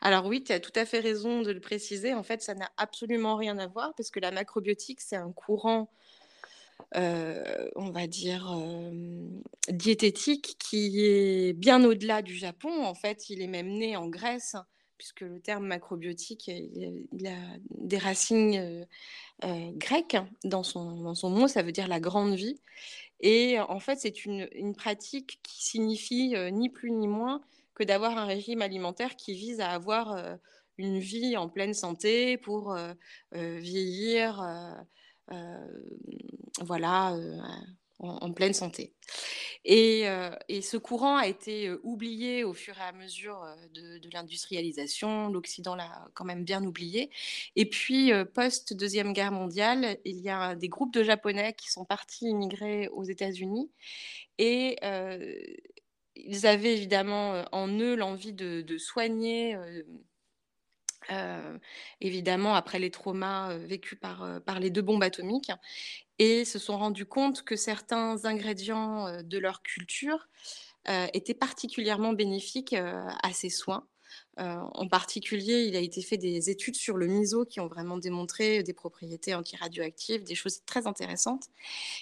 Alors 0.00 0.26
oui, 0.26 0.42
tu 0.42 0.52
as 0.52 0.60
tout 0.60 0.72
à 0.74 0.84
fait 0.84 1.00
raison 1.00 1.42
de 1.42 1.50
le 1.50 1.60
préciser. 1.60 2.14
En 2.14 2.22
fait, 2.22 2.42
ça 2.42 2.54
n'a 2.54 2.70
absolument 2.76 3.36
rien 3.36 3.58
à 3.58 3.66
voir 3.66 3.94
parce 3.96 4.10
que 4.10 4.20
la 4.20 4.30
macrobiotique, 4.30 5.00
c'est 5.00 5.16
un 5.16 5.32
courant, 5.32 5.90
euh, 6.96 7.68
on 7.76 7.90
va 7.90 8.06
dire, 8.06 8.50
euh, 8.52 8.90
diététique 9.68 10.56
qui 10.58 11.04
est 11.04 11.52
bien 11.52 11.84
au-delà 11.84 12.22
du 12.22 12.34
Japon. 12.34 12.84
En 12.84 12.94
fait, 12.94 13.30
il 13.30 13.42
est 13.42 13.48
même 13.48 13.68
né 13.68 13.96
en 13.96 14.08
Grèce 14.08 14.56
puisque 14.98 15.22
le 15.22 15.40
terme 15.40 15.66
macrobiotique, 15.66 16.46
il, 16.46 17.26
a 17.26 17.58
des 17.70 17.98
racines 17.98 18.86
euh, 19.42 19.70
grecques 19.72 20.16
dans 20.44 20.62
son, 20.62 21.02
dans 21.02 21.16
son 21.16 21.28
mot, 21.28 21.48
ça 21.48 21.62
veut 21.62 21.72
dire 21.72 21.88
la 21.88 21.98
grande 21.98 22.34
vie. 22.34 22.60
Et 23.22 23.60
en 23.60 23.78
fait, 23.78 23.96
c'est 23.96 24.24
une, 24.24 24.74
pratique 24.74 25.40
qui 25.42 25.64
signifie 25.64 26.34
euh, 26.36 26.50
ni 26.50 26.68
plus 26.68 26.90
ni 26.90 27.06
moins 27.06 27.40
que 27.74 27.84
d'avoir 27.84 28.18
un 28.18 28.26
régime 28.26 28.62
alimentaire 28.62 29.16
qui 29.16 29.34
vise 29.34 29.60
à 29.60 29.70
avoir 29.70 30.12
euh, 30.12 30.36
une 30.76 30.98
vie 30.98 31.36
en 31.36 31.48
pleine 31.48 31.72
santé 31.72 32.36
pour 32.36 32.74
euh, 32.74 32.92
vieillir, 33.32 34.44
voilà, 36.60 37.16
en, 38.02 38.32
pleine 38.32 38.52
santé. 38.52 38.92
Et, 39.64 40.08
euh, 40.08 40.30
et, 40.48 40.60
ce 40.60 40.76
courant 40.76 41.16
a 41.16 41.26
été 41.26 41.68
euh, 41.68 41.80
oublié 41.84 42.42
au 42.42 42.52
fur 42.52 42.76
et 42.78 42.82
à 42.82 42.92
mesure 42.92 43.42
euh, 43.44 43.54
de, 43.72 43.98
de 43.98 44.10
l'industrialisation. 44.12 45.28
L'Occident 45.28 45.76
l'a 45.76 46.08
quand 46.14 46.24
même 46.24 46.44
bien 46.44 46.64
oublié. 46.64 47.10
Et 47.54 47.68
puis, 47.68 48.12
post-Deuxième 48.34 49.12
Guerre 49.12 49.32
mondiale, 49.32 49.98
il 50.04 50.18
y 50.18 50.30
a 50.30 50.54
des 50.56 50.68
groupes 50.68 50.92
de 50.92 51.02
Japonais 51.02 51.54
qui 51.54 51.70
sont 51.70 51.84
partis 51.84 52.26
immigrer 52.26 52.88
aux 52.88 53.04
États-Unis. 53.04 53.70
Et 54.38 54.78
ils 56.16 56.46
avaient 56.46 56.74
évidemment 56.74 57.44
en 57.52 57.68
eux 57.68 57.94
l'envie 57.94 58.32
de, 58.32 58.78
soigner. 58.78 59.56
Évidemment, 62.00 62.54
après 62.54 62.78
les 62.78 62.90
traumas 62.90 63.56
vécus 63.58 63.98
par, 63.98 64.40
par 64.44 64.58
les 64.60 64.70
deux 64.70 64.82
bombes 64.82 65.02
atomiques, 65.02 65.52
et 66.22 66.44
se 66.44 66.60
sont 66.60 66.78
rendus 66.78 67.04
compte 67.06 67.42
que 67.42 67.56
certains 67.56 68.24
ingrédients 68.24 69.08
euh, 69.08 69.22
de 69.22 69.38
leur 69.38 69.62
culture 69.62 70.28
euh, 70.88 71.06
étaient 71.14 71.34
particulièrement 71.34 72.12
bénéfiques 72.12 72.74
euh, 72.74 73.02
à 73.22 73.32
ces 73.32 73.50
soins. 73.50 73.86
En 74.36 74.88
particulier, 74.88 75.64
il 75.64 75.76
a 75.76 75.78
été 75.78 76.02
fait 76.02 76.16
des 76.16 76.50
études 76.50 76.76
sur 76.76 76.96
le 76.96 77.06
miso 77.06 77.44
qui 77.44 77.60
ont 77.60 77.66
vraiment 77.66 77.96
démontré 77.96 78.62
des 78.62 78.72
propriétés 78.72 79.34
antiradioactives, 79.34 80.22
des 80.22 80.34
choses 80.34 80.64
très 80.64 80.86
intéressantes. 80.86 81.44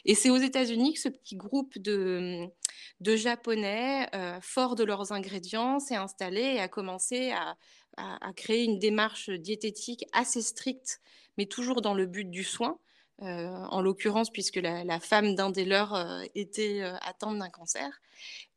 Et 0.05 0.15
c'est 0.15 0.31
aux 0.31 0.37
États-Unis 0.37 0.95
que 0.95 1.00
ce 1.00 1.09
petit 1.09 1.37
groupe 1.37 1.79
de, 1.79 2.49
de 3.00 3.17
Japonais, 3.17 4.09
euh, 4.15 4.39
forts 4.41 4.75
de 4.75 4.85
leurs 4.85 5.12
ingrédients, 5.12 5.81
s'est 5.81 5.97
installé 5.97 6.41
et 6.41 6.61
a 6.61 6.69
commencé 6.69 7.33
à, 7.33 7.57
créer 8.35 8.65
une 8.65 8.79
démarche 8.79 9.29
diététique 9.29 10.07
assez 10.12 10.41
stricte, 10.41 11.00
mais 11.37 11.45
toujours 11.45 11.83
dans 11.83 11.93
le 11.93 12.07
but 12.07 12.31
du 12.31 12.45
soin. 12.45 12.79
Euh, 13.23 13.49
en 13.69 13.83
l'occurrence, 13.83 14.31
puisque 14.31 14.57
la, 14.57 14.99
femme 14.99 15.35
d'un 15.35 15.50
des 15.50 15.67
leurs 15.67 15.95
euh, 15.95 16.23
était 16.35 16.81
euh, 16.81 16.97
atteinte 17.03 17.39
d'un 17.39 17.50
cancer. 17.50 18.00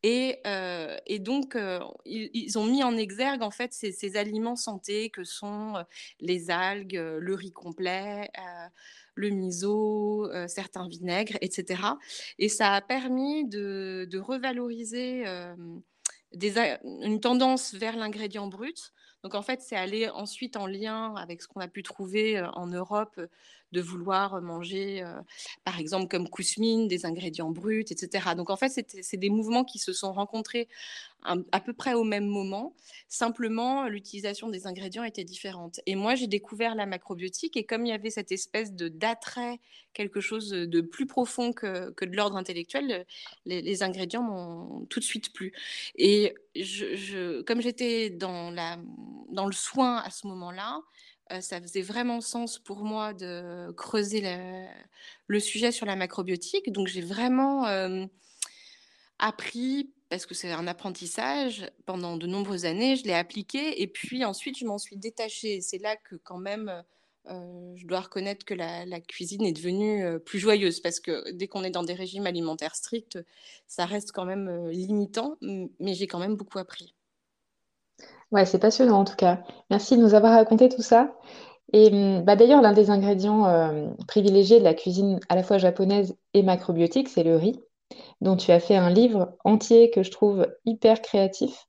Et, 0.03 0.39
donc, 1.20 1.58
ils, 2.05 2.58
ont 2.58 2.65
mis 2.65 2.84
en 2.84 2.96
exergue 2.96 3.41
en 3.41 3.51
fait 3.51 3.74
ces, 3.74 4.15
aliments 4.15 4.55
santé 4.55 5.10
que 5.10 5.24
sont 5.24 5.84
les 6.20 6.50
algues, 6.50 6.96
le 6.96 7.34
riz 7.34 7.51
complet, 7.51 8.29
le 9.15 9.29
miso, 9.29 10.29
certains 10.48 10.89
vinaigres, 10.89 11.38
etc. 11.39 11.82
Et 12.38 12.50
ça 12.50 12.74
a 12.74 12.82
permis 12.82 13.48
de, 13.48 14.17
revaloriser 14.17 15.24
une 16.34 17.20
tendance 17.22 17.74
vers 17.74 17.96
l'ingrédient 17.96 18.48
brut. 18.48 18.91
Donc 19.24 19.36
en 19.36 19.41
fait, 19.41 19.62
c'est 19.62 19.77
aller 19.77 20.10
ensuite 20.10 20.58
en 20.58 20.67
lien 20.67 21.15
avec 21.15 21.41
ce 21.41 21.48
qu'on 21.48 21.62
a 21.62 21.70
pu 21.70 21.82
trouver 21.82 22.41
en 22.55 22.67
Europe 22.67 23.17
de 23.73 23.81
vouloir 23.81 24.41
manger, 24.41 25.03
euh, 25.03 25.19
par 25.65 25.79
exemple, 25.79 26.07
comme 26.07 26.29
cousmine, 26.29 26.87
des 26.87 27.05
ingrédients 27.05 27.49
bruts, 27.49 27.85
etc. 27.89 28.35
Donc, 28.37 28.49
en 28.49 28.55
fait, 28.55 28.85
c'est 29.01 29.17
des 29.17 29.29
mouvements 29.29 29.65
qui 29.65 29.79
se 29.79 29.91
sont 29.91 30.13
rencontrés 30.13 30.69
à, 31.23 31.59
peu 31.59 31.73
près 31.73 31.93
au 31.93 32.03
même 32.03 32.25
moment. 32.25 32.75
Simplement, 33.07 33.87
l'utilisation 33.87 34.49
des 34.49 34.67
ingrédients 34.67 35.03
était 35.03 35.23
différente. 35.23 35.79
Et 35.85 35.95
moi, 35.95 36.15
j'ai 36.15 36.27
découvert 36.27 36.75
la 36.75 36.85
macrobiotique 36.85 37.55
et 37.57 37.65
comme 37.65 37.85
il 37.85 37.89
y 37.89 37.93
avait 37.93 38.09
cette 38.09 38.31
espèce 38.31 38.73
d'attrait, 38.73 39.59
quelque 39.93 40.19
chose 40.19 40.49
de 40.49 40.81
plus 40.81 41.05
profond 41.05 41.53
que, 41.53 41.91
que 41.91 42.05
de 42.05 42.15
l'ordre 42.15 42.35
intellectuel, 42.35 43.05
les, 43.45 43.83
ingrédients 43.83 44.23
m'ont 44.23 44.85
tout 44.89 44.99
de 44.99 45.05
suite 45.05 45.31
plu. 45.33 45.53
Et 45.95 46.35
je, 46.55 46.95
je, 46.95 47.41
comme 47.43 47.61
j'étais 47.61 48.09
dans, 48.09 48.51
la, 48.51 48.77
dans 49.29 49.45
le 49.45 49.53
soin 49.53 49.97
à 49.97 50.09
ce 50.09 50.27
moment-là, 50.27 50.81
ça 51.41 51.61
faisait 51.61 51.81
vraiment 51.81 52.21
sens 52.21 52.59
pour 52.59 52.83
moi 52.83 53.13
de 53.13 53.71
creuser 53.71 54.23
le, 55.27 55.39
sujet 55.39 55.71
sur 55.71 55.85
la 55.85 55.95
macrobiotique. 55.95 56.71
Donc 56.71 56.87
j'ai 56.87 57.01
vraiment 57.01 57.65
euh, 57.67 58.05
appris, 59.19 59.91
parce 60.09 60.25
que 60.25 60.33
c'est 60.33 60.51
un 60.51 60.67
apprentissage, 60.67 61.69
pendant 61.85 62.17
de 62.17 62.27
nombreuses 62.27 62.65
années, 62.65 62.95
je 62.95 63.03
l'ai 63.03 63.13
appliqué 63.13 63.81
et 63.81 63.87
puis 63.87 64.25
ensuite 64.25 64.57
je 64.57 64.65
m'en 64.65 64.77
suis 64.77 64.97
détachée. 64.97 65.61
C'est 65.61 65.79
là 65.79 65.95
que 65.95 66.15
quand 66.15 66.39
même... 66.39 66.83
Euh, 67.29 67.73
je 67.77 67.87
dois 67.87 68.01
reconnaître 68.01 68.43
que 68.45 68.53
la, 68.53 68.99
cuisine 68.99 69.45
est 69.45 69.53
devenue 69.53 70.03
euh, 70.03 70.19
plus 70.19 70.39
joyeuse 70.39 70.81
parce 70.81 70.99
que 70.99 71.31
dès 71.31 71.47
qu'on 71.47 71.63
est 71.63 71.71
dans 71.71 71.83
des 71.83 71.93
régimes 71.93 72.27
alimentaires 72.27 72.75
stricts, 72.75 73.17
ça 73.67 73.85
reste 73.85 74.11
quand 74.11 74.25
même 74.25 74.49
euh, 74.49 74.71
limitant, 74.71 75.37
mais 75.41 75.93
j'ai 75.93 76.07
quand 76.07 76.19
même 76.19 76.35
beaucoup 76.35 76.59
appris. 76.59 76.93
Ouais, 78.33 78.47
c'est 78.47 78.57
passionnant 78.57 78.99
en 78.99 79.05
tout 79.05 79.15
cas. 79.15 79.43
Merci 79.69 79.95
de 79.95 80.01
nous 80.01 80.15
avoir 80.15 80.33
raconté 80.33 80.67
tout 80.67 80.81
ça. 80.81 81.15
Et 81.71 81.89
hum, 81.89 82.23
bah, 82.23 82.35
d'ailleurs, 82.35 82.63
l'un 82.63 82.73
des 82.73 82.89
ingrédients 82.89 83.45
euh, 83.45 83.89
privilégiés 84.07 84.57
de 84.57 84.63
la 84.63 84.73
cuisine 84.73 85.19
à 85.29 85.35
la 85.35 85.43
fois 85.43 85.59
japonaise 85.59 86.15
et 86.33 86.41
macrobiotique, 86.41 87.09
c'est 87.09 87.23
le 87.23 87.35
riz, 87.35 87.59
dont 88.21 88.35
tu 88.35 88.51
as 88.51 88.59
fait 88.59 88.75
un 88.75 88.89
livre 88.89 89.37
entier 89.43 89.91
que 89.91 90.01
je 90.01 90.09
trouve 90.09 90.47
hyper 90.65 91.03
créatif. 91.03 91.67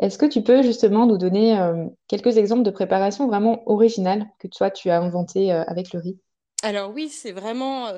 Est-ce 0.00 0.18
que 0.18 0.26
tu 0.26 0.42
peux 0.42 0.62
justement 0.62 1.06
nous 1.06 1.16
donner 1.16 1.58
euh, 1.58 1.86
quelques 2.08 2.36
exemples 2.36 2.62
de 2.62 2.70
préparation 2.70 3.26
vraiment 3.26 3.62
originales 3.64 4.26
que 4.38 4.48
toi 4.48 4.70
tu 4.70 4.90
as 4.90 5.00
inventé 5.00 5.50
euh, 5.50 5.64
avec 5.66 5.94
le 5.94 6.00
riz? 6.00 6.18
Alors 6.62 6.92
oui, 6.92 7.08
c'est 7.08 7.32
vraiment, 7.32 7.88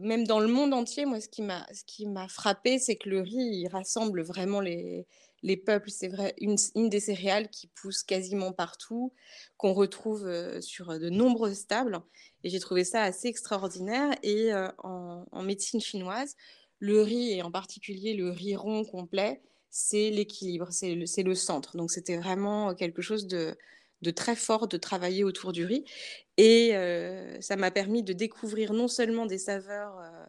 même 0.00 0.26
dans 0.26 0.40
le 0.40 0.48
monde 0.48 0.74
entier, 0.74 1.06
moi, 1.06 1.20
ce 1.20 1.28
qui 1.28 1.40
m'a, 1.40 1.64
ce 1.72 2.34
frappé, 2.34 2.78
c'est 2.78 2.96
que 2.96 3.08
le 3.08 3.20
riz, 3.20 3.62
il 3.62 3.68
rassemble 3.68 4.22
vraiment 4.22 4.60
les, 4.60 5.06
les 5.42 5.56
peuples. 5.56 5.90
C'est 5.90 6.08
vrai, 6.08 6.34
une, 6.38 6.56
des 6.88 7.00
céréales 7.00 7.48
qui 7.48 7.68
pousse 7.68 8.02
quasiment 8.02 8.52
partout, 8.52 9.12
qu'on 9.56 9.72
retrouve 9.72 10.26
euh, 10.26 10.60
sur 10.60 10.98
de 10.98 11.08
nombreuses 11.08 11.66
tables. 11.66 12.00
Et 12.44 12.50
j'ai 12.50 12.60
trouvé 12.60 12.84
ça 12.84 13.02
assez 13.02 13.28
extraordinaire. 13.28 14.14
Et 14.22 14.52
euh, 14.52 14.68
en, 14.78 15.42
médecine 15.42 15.80
chinoise, 15.80 16.36
le 16.78 17.02
riz, 17.02 17.32
et 17.32 17.42
en 17.42 17.50
particulier 17.50 18.14
le 18.14 18.30
riz 18.30 18.56
rond 18.56 18.84
complet, 18.84 19.40
c'est 19.70 20.10
l'équilibre, 20.10 20.68
c'est 20.70 20.94
le, 20.94 21.34
centre. 21.34 21.76
Donc 21.76 21.90
c'était 21.90 22.16
vraiment 22.16 22.74
quelque 22.74 23.02
chose 23.02 23.26
de 23.26 23.56
très 24.14 24.36
fort 24.36 24.68
de 24.68 24.76
travailler 24.76 25.24
autour 25.24 25.52
du 25.52 25.64
riz. 25.64 25.84
Et 26.36 26.70
euh, 26.74 27.40
ça 27.40 27.56
m'a 27.56 27.70
permis 27.70 28.02
de 28.02 28.12
découvrir 28.12 28.72
non 28.72 28.88
seulement 28.88 29.26
des 29.26 29.38
saveurs 29.38 29.98
euh, 29.98 30.26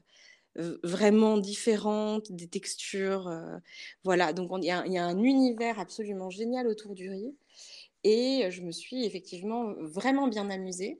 vraiment 0.84 1.38
différentes, 1.38 2.32
des 2.32 2.48
textures. 2.48 3.28
Euh, 3.28 3.58
voilà, 4.04 4.34
donc 4.34 4.52
il 4.62 4.66
y, 4.66 4.72
a 4.72 5.06
un 5.06 5.24
univers 5.24 5.80
absolument 5.80 6.30
génial 6.30 6.68
autour 6.68 6.96
du 6.96 7.10
riz. 7.10 7.36
Et 8.04 8.48
je 8.50 8.62
me 8.62 8.72
suis 8.72 9.06
effectivement 9.06 9.74
vraiment 9.80 10.28
bien 10.28 10.50
amusée. 10.50 11.00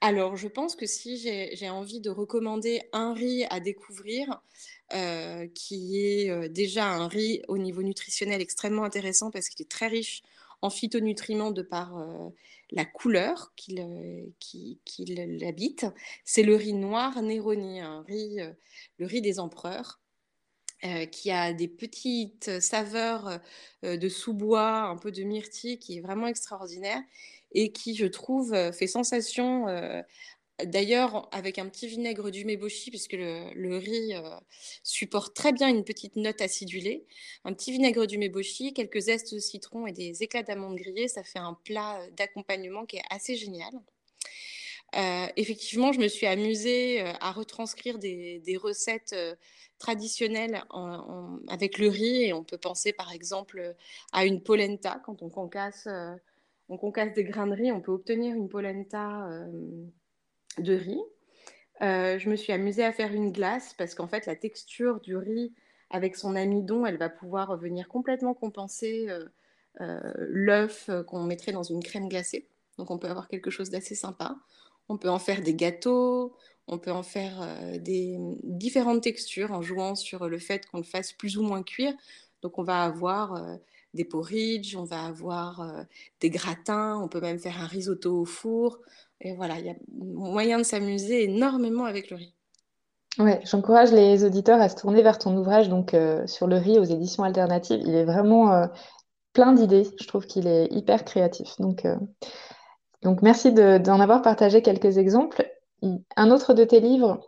Alors, 0.00 0.36
je 0.36 0.48
pense 0.48 0.76
que 0.76 0.86
si 0.86 1.18
j'ai 1.18 1.70
envie 1.70 2.00
de 2.00 2.10
recommander 2.10 2.82
un 2.92 3.12
riz 3.14 3.44
à 3.50 3.60
découvrir, 3.60 4.40
euh, 4.94 5.48
qui 5.54 6.00
est 6.00 6.30
euh, 6.30 6.48
déjà 6.48 6.86
un 6.86 7.08
riz 7.08 7.42
au 7.48 7.58
niveau 7.58 7.82
nutritionnel 7.82 8.40
extrêmement 8.40 8.84
intéressant 8.84 9.32
parce 9.32 9.48
qu'il 9.48 9.64
est 9.64 9.68
très 9.68 9.88
riche 9.88 10.22
en 10.66 10.70
phytonutriments 10.70 11.52
de 11.52 11.62
par 11.62 11.96
euh, 11.96 12.28
la 12.72 12.84
couleur 12.84 13.52
qu'il 13.56 13.80
euh, 13.80 14.26
qui, 14.40 14.80
l'habite. 15.06 15.86
C'est 16.24 16.42
le 16.42 16.56
riz 16.56 16.74
noir 16.74 17.22
Néroni, 17.22 17.80
un 17.80 18.02
riz, 18.02 18.40
euh, 18.40 18.52
le 18.98 19.06
riz 19.06 19.22
des 19.22 19.38
empereurs. 19.38 20.00
Qui 21.10 21.32
a 21.32 21.52
des 21.52 21.66
petites 21.68 22.60
saveurs 22.60 23.40
de 23.82 24.08
sous-bois, 24.08 24.82
un 24.82 24.96
peu 24.96 25.10
de 25.10 25.22
myrtille, 25.24 25.78
qui 25.78 25.96
est 25.96 26.00
vraiment 26.00 26.28
extraordinaire 26.28 27.00
et 27.50 27.72
qui, 27.72 27.96
je 27.96 28.06
trouve, 28.06 28.54
fait 28.72 28.86
sensation 28.86 29.66
D'ailleurs, 30.64 31.28
avec 31.32 31.58
un 31.58 31.68
petit 31.68 31.86
vinaigre 31.86 32.30
du 32.30 32.46
meboshi, 32.46 32.88
puisque 32.88 33.12
le, 33.12 33.76
riz 33.76 34.14
euh, 34.14 34.22
supporte 34.82 35.36
très 35.36 35.52
bien 35.52 35.68
une 35.68 35.84
petite 35.84 36.16
note 36.16 36.40
acidulée, 36.40 37.04
un 37.44 37.52
petit 37.52 37.72
vinaigre 37.72 38.06
du 38.06 38.16
meboshi, 38.16 38.72
quelques 38.72 39.00
zestes 39.00 39.34
de 39.34 39.38
citron 39.38 39.86
et 39.86 39.92
des 39.92 40.22
éclats 40.22 40.42
d'amandes 40.42 40.76
grillées, 40.76 41.08
ça 41.08 41.22
fait 41.22 41.38
un 41.38 41.52
plat 41.64 42.00
d'accompagnement 42.16 42.86
qui 42.86 42.96
est 42.96 43.04
assez 43.10 43.36
génial. 43.36 43.70
Euh, 44.96 45.26
effectivement, 45.36 45.92
je 45.92 46.00
me 46.00 46.08
suis 46.08 46.26
amusée 46.26 47.02
euh, 47.02 47.12
à 47.20 47.32
retranscrire 47.32 47.98
des, 47.98 48.58
recettes 48.58 49.14
traditionnelles 49.78 50.64
avec 51.48 51.76
le 51.76 51.88
riz, 51.88 52.22
et 52.24 52.32
on 52.32 52.44
peut 52.44 52.56
penser 52.56 52.94
par 52.94 53.12
exemple 53.12 53.74
à 54.12 54.24
une 54.24 54.42
polenta, 54.42 55.02
quand 55.04 55.20
on 55.20 55.28
concasse 55.28 55.86
des 56.66 57.24
grains 57.24 57.46
de 57.46 57.52
riz, 57.52 57.72
on 57.72 57.82
peut 57.82 57.92
obtenir 57.92 58.34
une 58.34 58.48
polenta 58.48 59.28
de 60.58 60.74
riz. 60.74 61.00
Euh, 61.82 62.18
je 62.18 62.30
me 62.30 62.36
suis 62.36 62.52
amusée 62.52 62.84
à 62.84 62.92
faire 62.92 63.12
une 63.12 63.32
glace 63.32 63.74
parce 63.76 63.94
qu'en 63.94 64.06
fait, 64.06 64.26
la 64.26 64.36
texture 64.36 65.00
du 65.00 65.16
riz 65.16 65.52
avec 65.90 66.16
son 66.16 66.34
amidon, 66.34 66.86
elle 66.86 66.96
va 66.96 67.08
pouvoir 67.08 67.56
venir 67.56 67.88
complètement 67.88 68.34
compenser 68.34 69.06
euh, 69.08 69.24
euh, 69.80 70.00
l'œuf 70.16 70.90
qu'on 71.06 71.22
mettrait 71.24 71.52
dans 71.52 71.62
une 71.62 71.82
crème 71.82 72.08
glacée. 72.08 72.48
Donc, 72.78 72.90
on 72.90 72.98
peut 72.98 73.08
avoir 73.08 73.28
quelque 73.28 73.50
chose 73.50 73.70
d'assez 73.70 73.94
sympa. 73.94 74.36
On 74.88 74.98
peut 74.98 75.10
en 75.10 75.18
faire 75.18 75.42
des 75.42 75.54
gâteaux, 75.54 76.36
on 76.66 76.78
peut 76.78 76.92
en 76.92 77.02
faire 77.02 77.46
des 77.80 78.16
différentes 78.42 79.02
textures 79.02 79.52
en 79.52 79.62
jouant 79.62 79.94
sur 79.94 80.28
le 80.28 80.38
fait 80.38 80.66
qu'on 80.66 80.78
le 80.78 80.84
fasse 80.84 81.12
plus 81.12 81.38
ou 81.38 81.42
moins 81.42 81.62
cuire. 81.62 81.94
Donc, 82.42 82.58
on 82.58 82.62
va 82.62 82.84
avoir 82.84 83.58
des 83.96 84.04
porridge, 84.04 84.76
on 84.76 84.84
va 84.84 85.04
avoir 85.04 85.84
des 86.20 86.30
gratins, 86.30 87.00
on 87.02 87.08
peut 87.08 87.20
même 87.20 87.38
faire 87.38 87.60
un 87.60 87.66
risotto 87.66 88.20
au 88.20 88.24
four. 88.24 88.78
Et 89.20 89.34
voilà, 89.34 89.58
il 89.58 89.66
y 89.66 89.70
a 89.70 89.74
moyen 89.98 90.58
de 90.58 90.62
s'amuser 90.62 91.24
énormément 91.24 91.84
avec 91.84 92.10
le 92.10 92.16
riz. 92.16 92.34
Ouais, 93.18 93.40
j'encourage 93.44 93.92
les 93.92 94.24
auditeurs 94.24 94.60
à 94.60 94.68
se 94.68 94.76
tourner 94.76 95.02
vers 95.02 95.18
ton 95.18 95.34
ouvrage 95.38 95.70
donc 95.70 95.94
euh, 95.94 96.26
sur 96.26 96.46
le 96.46 96.56
riz 96.56 96.78
aux 96.78 96.84
éditions 96.84 97.24
alternatives. 97.24 97.80
Il 97.82 97.94
est 97.94 98.04
vraiment 98.04 98.52
euh, 98.52 98.66
plein 99.32 99.52
d'idées. 99.52 99.86
Je 99.98 100.06
trouve 100.06 100.26
qu'il 100.26 100.46
est 100.46 100.66
hyper 100.70 101.04
créatif. 101.04 101.56
Donc, 101.58 101.86
euh, 101.86 101.96
donc 103.02 103.22
merci 103.22 103.52
d'en 103.52 104.00
avoir 104.00 104.20
partagé 104.20 104.60
quelques 104.60 104.98
exemples. 104.98 105.50
Un 106.16 106.30
autre 106.30 106.52
de 106.52 106.64
tes 106.64 106.80
livres, 106.80 107.20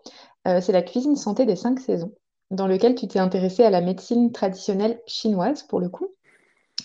c'est 0.45 0.73
La 0.73 0.83
cuisine 0.83 1.17
santé 1.17 1.45
des 1.45 1.55
cinq 1.55 1.79
saisons, 1.79 2.13
dans 2.51 2.67
lequel 2.67 2.95
tu 2.95 3.07
t'es 3.07 3.19
intéressé 3.19 3.63
à 3.63 3.71
la 3.71 3.83
médecine 3.83 4.33
traditionnelle 4.33 5.01
chinoise 5.07 5.63
pour 5.63 5.79
le 5.79 5.91
coup. 5.91 6.09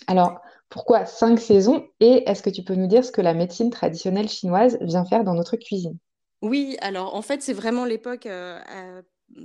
Alors, 0.07 0.39
pourquoi 0.69 1.05
cinq 1.05 1.39
saisons 1.39 1.87
Et 1.99 2.27
est-ce 2.27 2.41
que 2.41 2.49
tu 2.49 2.63
peux 2.63 2.75
nous 2.75 2.87
dire 2.87 3.05
ce 3.05 3.11
que 3.11 3.21
la 3.21 3.33
médecine 3.33 3.69
traditionnelle 3.69 4.27
chinoise 4.27 4.77
vient 4.81 5.05
faire 5.05 5.23
dans 5.23 5.35
notre 5.35 5.55
cuisine? 5.55 5.97
Oui, 6.41 6.77
alors 6.81 7.15
en 7.15 7.21
fait, 7.21 7.41
c'est 7.41 7.53
vraiment 7.53 7.85
l'époque 7.85 8.25
euh, 8.25 8.59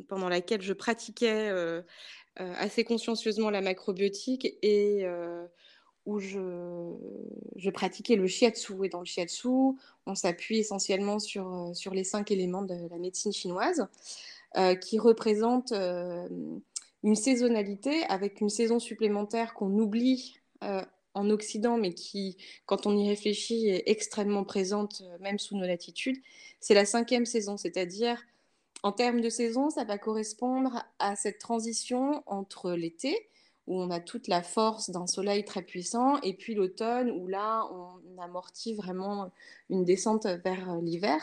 pendant 0.09 0.29
laquelle 0.29 0.63
je 0.63 0.73
pratiquais 0.73 1.49
euh, 1.49 1.83
euh, 2.41 2.55
assez 2.59 2.83
consciencieusement 2.83 3.51
la 3.51 3.61
macrobiotique 3.61 4.57
et 4.63 5.07
où 6.07 6.19
je, 6.19 7.71
pratiquais 7.71 8.17
le 8.17 8.27
shiatsu. 8.27 8.73
Et 8.85 8.89
dans 8.89 9.01
le 9.01 9.05
shiatsu, 9.05 9.49
on 10.07 10.15
s'appuie 10.15 10.59
essentiellement 10.59 11.19
sur, 11.19 11.71
sur 11.75 11.93
les 11.93 12.05
cinq 12.05 12.31
éléments 12.31 12.63
de 12.63 12.89
la 12.91 12.99
médecine 12.99 13.33
chinoise 13.33 13.87
qui 14.81 14.99
représentent 14.99 15.75
une 17.03 17.15
saisonnalité 17.15 18.03
avec 18.05 18.41
une 18.41 18.49
saison 18.49 18.79
supplémentaire 18.79 19.55
qu'on 19.55 19.71
oublie 19.79 20.41
en 21.19 21.31
Occident, 21.31 21.77
mais 21.77 21.93
qui, 21.95 22.37
quand 22.67 22.87
on 22.87 22.97
y 22.97 23.09
réfléchit, 23.09 23.69
est 23.69 23.83
extrêmement 23.87 24.45
présente, 24.45 25.03
euh, 25.05 25.19
même 25.21 25.39
sous 25.39 25.57
nos 25.57 25.67
latitudes, 25.67 26.19
c'est 26.61 26.75
la 26.75 26.85
cinquième 26.85 27.27
saison. 27.27 27.57
C'est-à-dire, 27.57 28.23
en 28.83 28.93
termes 28.93 29.21
de 29.21 29.29
saison, 29.29 29.71
ça 29.71 29.85
va 29.85 29.99
correspondre 29.99 30.85
à 30.99 31.17
cette 31.17 31.39
transition 31.39 32.23
entre 32.27 32.73
l'été, 32.73 33.29
où 33.67 33.81
on 33.81 33.91
a 33.91 34.01
toute 34.01 34.29
la 34.29 34.43
force 34.43 34.91
d'un 34.91 35.07
soleil 35.07 35.45
très 35.45 35.63
puissant, 35.63 36.21
et 36.23 36.35
puis 36.35 36.55
l'automne, 36.55 37.11
où 37.11 37.27
là, 37.27 37.65
on 37.73 38.23
amortit 38.23 38.75
vraiment 38.75 39.31
une 39.69 39.85
descente 39.85 40.27
vers 40.27 40.71
euh, 40.71 40.81
l'hiver. 40.81 41.21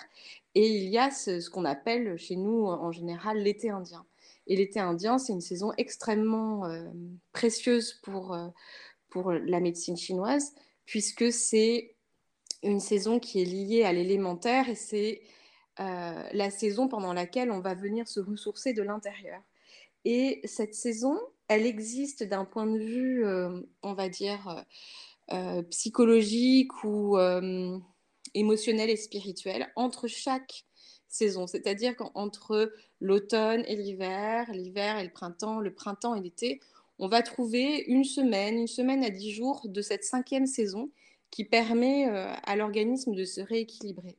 Et 0.55 0.67
il 0.67 0.89
y 0.89 0.97
a 0.97 1.11
ce, 1.11 1.49
qu'on 1.49 1.65
appelle 1.65 2.17
chez 2.17 2.35
nous, 2.35 2.65
en 2.67 2.91
général, 2.91 3.39
l'été 3.39 3.69
indien. 3.69 4.05
Et 4.47 4.55
l'été 4.55 4.79
indien, 4.79 5.17
c'est 5.17 5.33
une 5.33 5.41
saison 5.41 5.71
extrêmement 5.77 6.65
euh, 6.65 6.83
précieuse 7.33 7.99
pour, 8.03 8.37
pour 9.09 9.31
la 9.31 9.59
médecine 9.59 9.97
chinoise, 9.97 10.53
puisque 10.85 11.31
c'est 11.31 11.95
une 12.63 12.79
saison 12.79 13.19
qui 13.19 13.41
est 13.41 13.45
liée 13.45 13.83
à 13.83 13.93
l'élémentaire 13.93 14.69
et 14.69 14.75
c'est 14.75 15.21
euh, 15.79 16.23
la 16.31 16.49
saison 16.49 16.87
pendant 16.87 17.13
laquelle 17.13 17.51
on 17.51 17.59
va 17.59 17.73
venir 17.73 18.07
se 18.07 18.19
ressourcer 18.19 18.73
de 18.73 18.81
l'intérieur. 18.81 19.41
Et 20.05 20.41
cette 20.45 20.73
saison, 20.73 21.19
elle 21.47 21.65
existe 21.65 22.23
d'un 22.23 22.45
point 22.45 22.65
de 22.65 22.77
vue, 22.77 23.25
euh, 23.25 23.61
on 23.83 23.93
va 23.93 24.09
dire, 24.09 24.65
euh, 25.31 25.63
psychologique 25.63 26.83
ou 26.83 27.17
émotionnel 28.33 28.89
et 28.89 28.97
spirituel 28.97 29.71
entre 29.75 30.07
chaque 30.07 30.65
C'est-à-dire 31.47 31.95
qu'entre 31.95 32.73
l'automne 32.99 33.63
et 33.67 33.75
l'hiver, 33.75 34.51
l'hiver 34.51 34.97
et 34.97 35.03
le 35.03 35.11
printemps, 35.11 35.59
le 35.59 35.73
printemps 35.73 36.15
et 36.15 36.21
l'été, 36.21 36.59
on 36.99 37.07
va 37.07 37.21
trouver 37.21 37.83
une 37.87 38.03
semaine, 38.03 38.55
une 38.57 38.67
semaine 38.67 39.03
à 39.03 39.09
dix 39.09 39.31
jours 39.31 39.61
de 39.65 39.81
cette 39.81 40.03
cinquième 40.03 40.45
saison 40.45 40.89
qui 41.31 41.43
permet 41.43 42.07
euh, 42.07 42.33
à 42.43 42.55
l'organisme 42.55 43.13
de 43.13 43.25
se 43.25 43.41
rééquilibrer. 43.41 44.17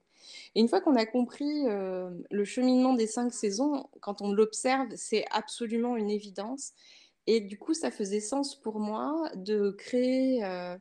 Et 0.54 0.60
une 0.60 0.68
fois 0.68 0.80
qu'on 0.80 0.96
a 0.96 1.06
compris 1.06 1.66
euh, 1.66 2.10
le 2.30 2.44
cheminement 2.44 2.94
des 2.94 3.06
cinq 3.06 3.32
saisons, 3.32 3.88
quand 4.00 4.20
on 4.22 4.32
l'observe, 4.32 4.88
c'est 4.96 5.24
absolument 5.30 5.96
une 5.96 6.10
évidence. 6.10 6.72
Et 7.26 7.40
du 7.40 7.58
coup, 7.58 7.74
ça 7.74 7.90
faisait 7.90 8.20
sens 8.20 8.54
pour 8.54 8.78
moi 8.78 9.30
de 9.34 9.70
créer 9.70 10.44
euh, 10.44 10.76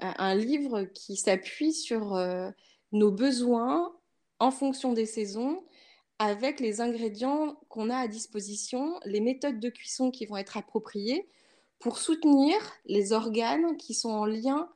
un 0.00 0.34
livre 0.34 0.84
qui 0.84 1.16
s'appuie 1.16 1.72
sur 1.72 2.16
nos 2.92 3.10
besoins 3.10 3.97
en 4.38 4.50
fonction 4.50 4.92
des 4.92 5.06
saisons 5.06 5.64
avec 6.18 6.60
les 6.60 6.80
ingrédients 6.80 7.60
qu'on 7.68 7.90
a 7.90 7.96
à 7.96 8.08
disposition, 8.08 8.98
les 9.04 9.20
méthodes 9.20 9.60
de 9.60 9.68
cuisson 9.68 10.10
qui 10.10 10.26
vont 10.26 10.36
être 10.36 10.56
appropriées 10.56 11.28
pour 11.78 11.98
soutenir 11.98 12.56
les 12.86 13.12
organes 13.12 13.76
qui 13.76 13.94
sont 13.94 14.10
en 14.10 14.26
lien 14.26 14.68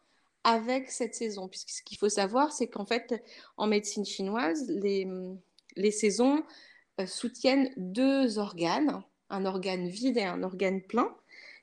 avec 0.45 0.91
cette 0.91 1.15
saison. 1.15 1.49
Puisque 1.49 1.71
ce 1.71 1.83
qu'il 1.83 1.99
faut 1.99 2.09
savoir, 2.09 2.53
c'est 2.53 2.69
qu'en 2.69 2.87
fait, 2.87 3.23
en 3.57 3.67
médecine 3.67 4.05
chinoise, 4.05 4.69
les, 4.69 5.09
les 5.77 5.91
saisons 5.91 6.45
euh, 7.01 7.07
soutiennent 7.07 7.73
deux 7.77 8.39
organes, 8.39 9.03
un 9.31 9.45
organe 9.45 9.89
vide 9.89 10.19
et 10.19 10.25
un 10.25 10.43
organe 10.43 10.83
plein, 10.83 11.15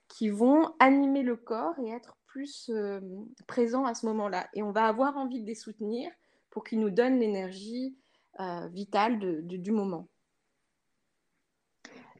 qui 0.07 0.29
vont 0.29 0.73
animer 0.79 1.21
le 1.21 1.35
corps 1.35 1.75
et 1.79 1.89
être 1.89 2.17
plus 2.25 2.69
euh, 2.69 2.99
présents 3.47 3.85
à 3.85 3.93
ce 3.93 4.05
moment-là. 4.07 4.49
Et 4.53 4.63
on 4.63 4.71
va 4.71 4.87
avoir 4.87 5.17
envie 5.17 5.41
de 5.41 5.47
les 5.47 5.55
soutenir 5.55 6.09
pour 6.49 6.63
qu'ils 6.63 6.79
nous 6.79 6.89
donnent 6.89 7.19
l'énergie 7.19 7.95
euh, 8.39 8.67
vitale 8.67 9.45
du 9.45 9.71
moment. 9.71 10.07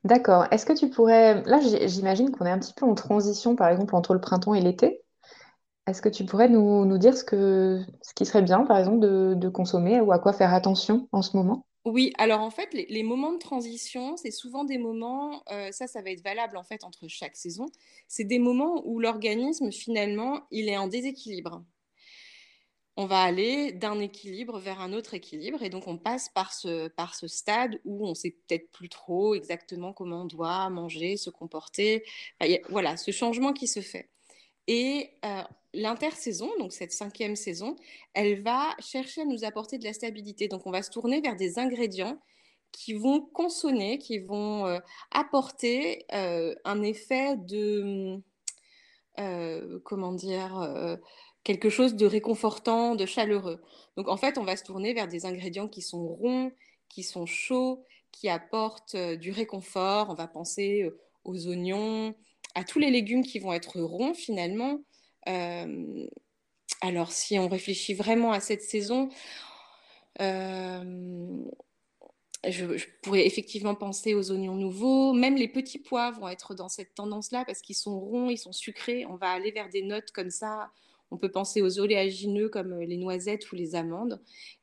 D'accord. 0.04 0.46
Est-ce 0.52 0.66
que 0.66 0.74
tu 0.74 0.90
pourrais... 0.90 1.44
Là, 1.44 1.60
j'imagine 1.88 2.32
qu'on 2.32 2.46
est 2.46 2.52
un 2.52 2.60
petit 2.60 2.74
peu 2.74 2.86
en 2.86 2.96
transition, 2.96 3.56
par 3.56 3.70
exemple, 3.70 3.96
entre 3.96 4.14
le 4.14 4.22
printemps 4.22 4.54
et 4.54 4.62
l'été. 4.62 5.02
Est-ce 5.88 6.02
que 6.02 6.10
tu 6.10 6.26
pourrais 6.26 6.50
nous, 6.50 6.98
dire 6.98 7.18
ce, 7.18 7.24
que, 7.24 7.82
ce 8.02 8.14
qui 8.14 8.26
serait 8.26 8.42
bien, 8.42 8.64
par 8.64 8.78
exemple, 8.78 9.00
de, 9.00 9.50
consommer 9.50 10.00
ou 10.00 10.12
à 10.12 10.20
quoi 10.20 10.34
faire 10.34 10.54
attention 10.54 11.10
en 11.12 11.22
ce 11.22 11.36
moment? 11.36 11.66
Oui, 11.86 12.14
alors 12.18 12.42
en 12.42 12.52
fait, 12.52 12.70
les, 12.74 13.04
moments 13.04 13.34
de 13.34 13.40
transition, 13.40 14.16
c'est 14.16 14.32
souvent 14.32 14.64
des 14.64 14.78
moments, 14.78 15.42
euh, 15.52 15.72
ça, 15.72 15.88
ça 15.88 16.02
va 16.02 16.12
être 16.12 16.24
valable 16.24 16.58
en 16.58 16.64
fait 16.64 16.84
entre 16.84 17.08
chaque 17.08 17.36
saison, 17.36 17.66
c'est 18.08 18.26
des 18.26 18.38
moments 18.38 18.84
où 18.86 19.00
l'organisme, 19.00 19.72
finalement, 19.72 20.42
il 20.52 20.70
est 20.70 20.78
en 20.78 20.88
déséquilibre 20.88 21.64
on 22.98 23.06
va 23.06 23.22
aller 23.22 23.72
d'un 23.72 24.00
équilibre 24.00 24.60
vers 24.60 24.82
un 24.82 24.92
autre 24.92 25.14
équilibre. 25.14 25.64
Et 25.64 25.70
donc, 25.70 25.88
on 25.88 25.98
passe 25.98 26.30
par 26.30 26.54
ce, 26.54 26.90
par 26.90 27.16
ce 27.16 27.28
stade 27.28 27.80
où 27.86 28.06
on 28.06 28.14
sait 28.14 28.32
peut-être 28.32 28.70
plus 28.72 28.90
trop 28.90 29.36
exactement 29.36 29.94
comment 29.94 30.24
on 30.24 30.26
doit 30.26 30.70
manger, 30.70 31.16
se 31.16 31.30
comporter. 31.30 32.04
voilà, 32.70 32.98
ce 32.98 33.12
changement 33.12 33.54
qui 33.54 33.68
se 33.68 33.80
fait. 33.80 34.10
Et 34.68 35.12
euh, 35.26 35.44
l'intersaison, 35.74 36.52
donc 36.60 36.74
cette 36.74 36.92
cinquième 36.92 37.36
saison, 37.36 37.76
elle 38.14 38.42
va 38.42 38.76
chercher 38.80 39.22
à 39.22 39.26
nous 39.26 39.44
apporter 39.44 39.78
de 39.78 39.84
la 39.84 39.94
stabilité. 39.94 40.48
Donc, 40.48 40.68
on 40.68 40.72
va 40.72 40.84
se 40.84 40.92
tourner 40.92 41.22
vers 41.22 41.36
des 41.36 41.58
ingrédients 41.58 42.20
qui 42.72 42.94
vont 42.94 43.22
consonner, 43.22 43.98
qui 43.98 44.20
vont 44.20 44.68
euh, 44.68 44.80
apporter 45.12 46.06
euh, 46.14 46.54
un 46.66 46.84
effet 46.84 47.38
de, 47.38 48.22
comment 49.84 50.14
dire, 50.14 51.00
quelque 51.50 51.72
chose 51.72 51.96
de 51.96 52.06
réconfortant, 52.06 52.94
de 52.94 53.08
chaleureux. 53.08 53.60
Donc 53.98 54.08
en 54.08 54.18
fait, 54.18 54.38
on 54.38 54.44
va 54.44 54.56
se 54.56 54.64
tourner 54.64 54.94
vers 54.94 55.08
des 55.08 55.26
ingrédients 55.26 55.68
qui 55.68 55.82
sont 55.82 56.08
ronds, 56.08 56.52
qui 56.90 57.02
sont 57.02 57.26
chauds, 57.26 57.84
qui 58.12 58.30
apportent 58.30 58.94
euh, 58.94 59.16
du 59.16 59.32
réconfort. 59.32 60.12
On 60.12 60.14
va 60.14 60.28
penser 60.28 60.84
euh, 60.84 61.00
aux 61.24 61.48
oignons, 61.48 62.14
à 62.54 62.64
tous 62.64 62.78
les 62.78 62.92
légumes 62.92 63.24
qui 63.24 63.40
vont 63.40 63.52
être 63.52 63.82
ronds 63.82 64.14
finalement. 64.14 64.82
Euh, 65.28 66.06
alors 66.82 67.12
si 67.12 67.40
on 67.40 67.48
réfléchit 67.48 67.96
vraiment 67.96 68.32
à 68.32 68.42
cette 68.42 68.62
saison, 68.62 69.10
je, 70.20 71.46
pourrais 73.02 73.26
effectivement 73.26 73.74
penser 73.74 74.14
aux 74.14 74.30
oignons 74.30 74.54
nouveaux. 74.54 75.14
Même 75.14 75.36
les 75.36 75.48
petits 75.48 75.80
pois 75.80 76.12
vont 76.12 76.30
être 76.30 76.54
dans 76.54 76.70
cette 76.70 76.94
tendance-là 76.94 77.44
parce 77.44 77.62
qu'ils 77.62 77.76
sont 77.76 78.00
ronds, 78.00 78.30
ils 78.30 78.38
sont 78.38 78.54
sucrés. 78.54 79.08
On 79.08 79.16
va 79.16 79.32
aller 79.32 79.50
vers 79.50 79.70
des 79.70 79.82
notes 79.82 80.12
comme 80.12 80.30
ça. 80.30 80.70
On 81.12 81.18
peut 81.18 81.32
penser 81.32 81.62
aux 81.62 81.80
oléagineux 81.80 82.50
comme 82.50 82.80
les 82.80 82.98
noisettes 82.98 83.52
ou 83.52 83.56
les 83.56 83.76
amandes. 83.76 84.22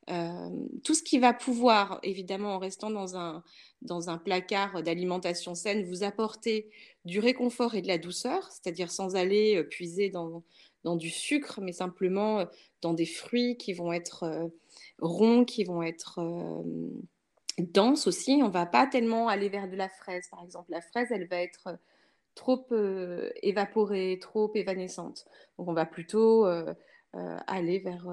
Euh, 0.09 0.49
tout 0.83 0.93
ce 0.93 1.03
qui 1.03 1.19
va 1.19 1.33
pouvoir, 1.33 1.99
évidemment, 2.03 2.55
en 2.55 2.59
restant 2.59 2.89
dans 2.89 3.17
un, 3.17 3.43
dans 3.81 4.09
un 4.09 4.17
placard 4.17 4.81
d'alimentation 4.83 5.55
saine, 5.55 5.85
vous 5.85 6.03
apporter 6.03 6.69
du 7.05 7.19
réconfort 7.19 7.75
et 7.75 7.81
de 7.81 7.87
la 7.87 7.97
douceur, 7.97 8.49
c'est-à-dire 8.51 8.91
sans 8.91 9.15
aller 9.15 9.57
euh, 9.57 9.63
puiser 9.63 10.09
dans, 10.09 10.43
dans, 10.83 10.95
du 10.95 11.09
sucre, 11.09 11.59
mais 11.61 11.73
simplement 11.73 12.39
euh, 12.39 12.45
dans 12.81 12.93
des 12.93 13.05
fruits 13.05 13.57
qui 13.57 13.73
vont 13.73 13.91
être 13.91 14.49
ronds, 14.99 15.43
qui 15.43 15.63
vont 15.63 15.83
être 15.83 16.19
dense 17.57 18.07
aussi. 18.07 18.41
On 18.43 18.49
va 18.49 18.65
pas 18.65 18.87
tellement 18.87 19.27
aller 19.27 19.49
vers 19.49 19.67
de 19.67 19.75
la 19.75 19.89
fraise, 19.89 20.27
par 20.29 20.43
exemple. 20.43 20.71
La 20.71 20.81
fraise, 20.81 21.07
elle 21.11 21.27
va 21.27 21.41
être 21.41 21.67
euh, 21.67 21.75
trop 22.37 22.65
euh, 22.71 23.29
évaporée, 23.43 24.17
trop 24.21 24.51
évanescente. 24.55 25.25
Donc 25.57 25.67
on 25.67 25.73
va 25.73 25.85
plutôt 25.85 26.45
euh, 26.45 26.73
aller 27.47 27.79
vers 27.79 28.07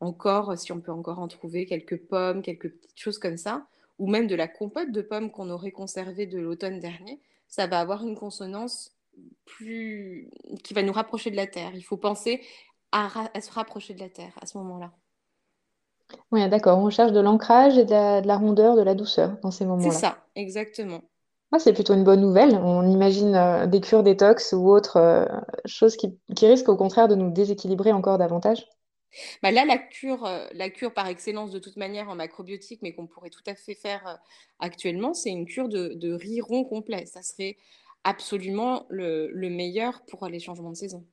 encore, 0.00 0.56
si 0.56 0.70
on 0.70 0.80
peut 0.80 0.92
encore 0.92 1.18
en 1.18 1.28
trouver, 1.28 1.66
quelques 1.66 1.98
pommes, 1.98 2.42
quelques 2.42 2.70
petites 2.70 2.98
choses 3.00 3.18
comme 3.18 3.36
ça, 3.36 3.66
ou 3.98 4.08
même 4.08 4.28
de 4.28 4.36
la 4.36 4.46
compote 4.46 4.92
de 4.92 5.02
pommes 5.02 5.30
qu'on 5.30 5.50
aurait 5.50 5.72
conservée 5.72 6.26
de 6.26 6.38
l'automne 6.38 6.78
dernier. 6.78 7.20
Ça 7.48 7.66
va 7.66 7.80
avoir 7.80 8.04
une 8.04 8.16
consonance 8.16 8.92
plus 9.44 10.30
qui 10.62 10.74
va 10.74 10.82
nous 10.82 10.92
rapprocher 10.92 11.30
de 11.30 11.36
la 11.36 11.46
terre. 11.46 11.72
Il 11.74 11.82
faut 11.82 11.96
penser 11.96 12.42
à 12.92 13.08
se 13.40 13.50
rapprocher 13.50 13.94
de 13.94 14.00
la 14.00 14.08
terre 14.08 14.32
à 14.40 14.46
ce 14.46 14.56
moment-là. 14.58 14.92
Oui, 16.30 16.46
d'accord. 16.48 16.78
On 16.78 16.90
cherche 16.90 17.12
de 17.12 17.20
l'ancrage 17.20 17.78
et 17.78 17.84
de 17.84 18.26
la, 18.26 18.36
rondeur, 18.36 18.76
de 18.76 18.82
la 18.82 18.94
douceur 18.94 19.38
dans 19.42 19.50
ces 19.50 19.64
moments-là. 19.64 19.90
C'est 19.92 20.00
ça, 20.00 20.24
exactement. 20.34 21.02
Moi, 21.50 21.58
c'est 21.58 21.72
plutôt 21.72 21.94
une 21.94 22.04
bonne 22.04 22.20
nouvelle. 22.20 22.54
On 22.56 22.86
imagine 22.88 23.34
euh, 23.34 23.66
des 23.66 23.80
cures 23.80 24.02
détox 24.02 24.52
ou 24.52 24.68
autres 24.68 24.98
euh, 24.98 25.24
choses 25.64 25.96
qui, 25.96 26.18
risquent 26.40 26.68
au 26.68 26.76
contraire 26.76 27.08
de 27.08 27.14
nous 27.14 27.30
déséquilibrer 27.30 27.92
encore 27.92 28.18
davantage. 28.18 28.66
Bah 29.42 29.50
là, 29.50 29.64
la 29.64 29.78
cure, 29.78 30.26
euh, 30.26 30.46
la 30.52 30.68
cure 30.68 30.92
par 30.92 31.06
excellence 31.06 31.50
de 31.50 31.58
toute 31.58 31.78
manière 31.78 32.10
en 32.10 32.14
macrobiotique, 32.14 32.82
mais 32.82 32.94
qu'on 32.94 33.06
pourrait 33.06 33.30
tout 33.30 33.42
à 33.46 33.54
fait 33.54 33.74
faire 33.74 34.18
actuellement, 34.58 35.14
c'est 35.14 35.30
une 35.30 35.46
cure 35.46 35.70
de, 35.70 36.12
riz 36.12 36.42
rond 36.42 36.64
complet. 36.64 37.06
Ça 37.06 37.22
serait 37.22 37.56
absolument 38.04 38.84
le 38.90 39.48
meilleur 39.48 40.02
pour 40.06 40.26
les 40.28 40.40
changements 40.40 40.70
de 40.70 40.76
saison. 40.76 41.06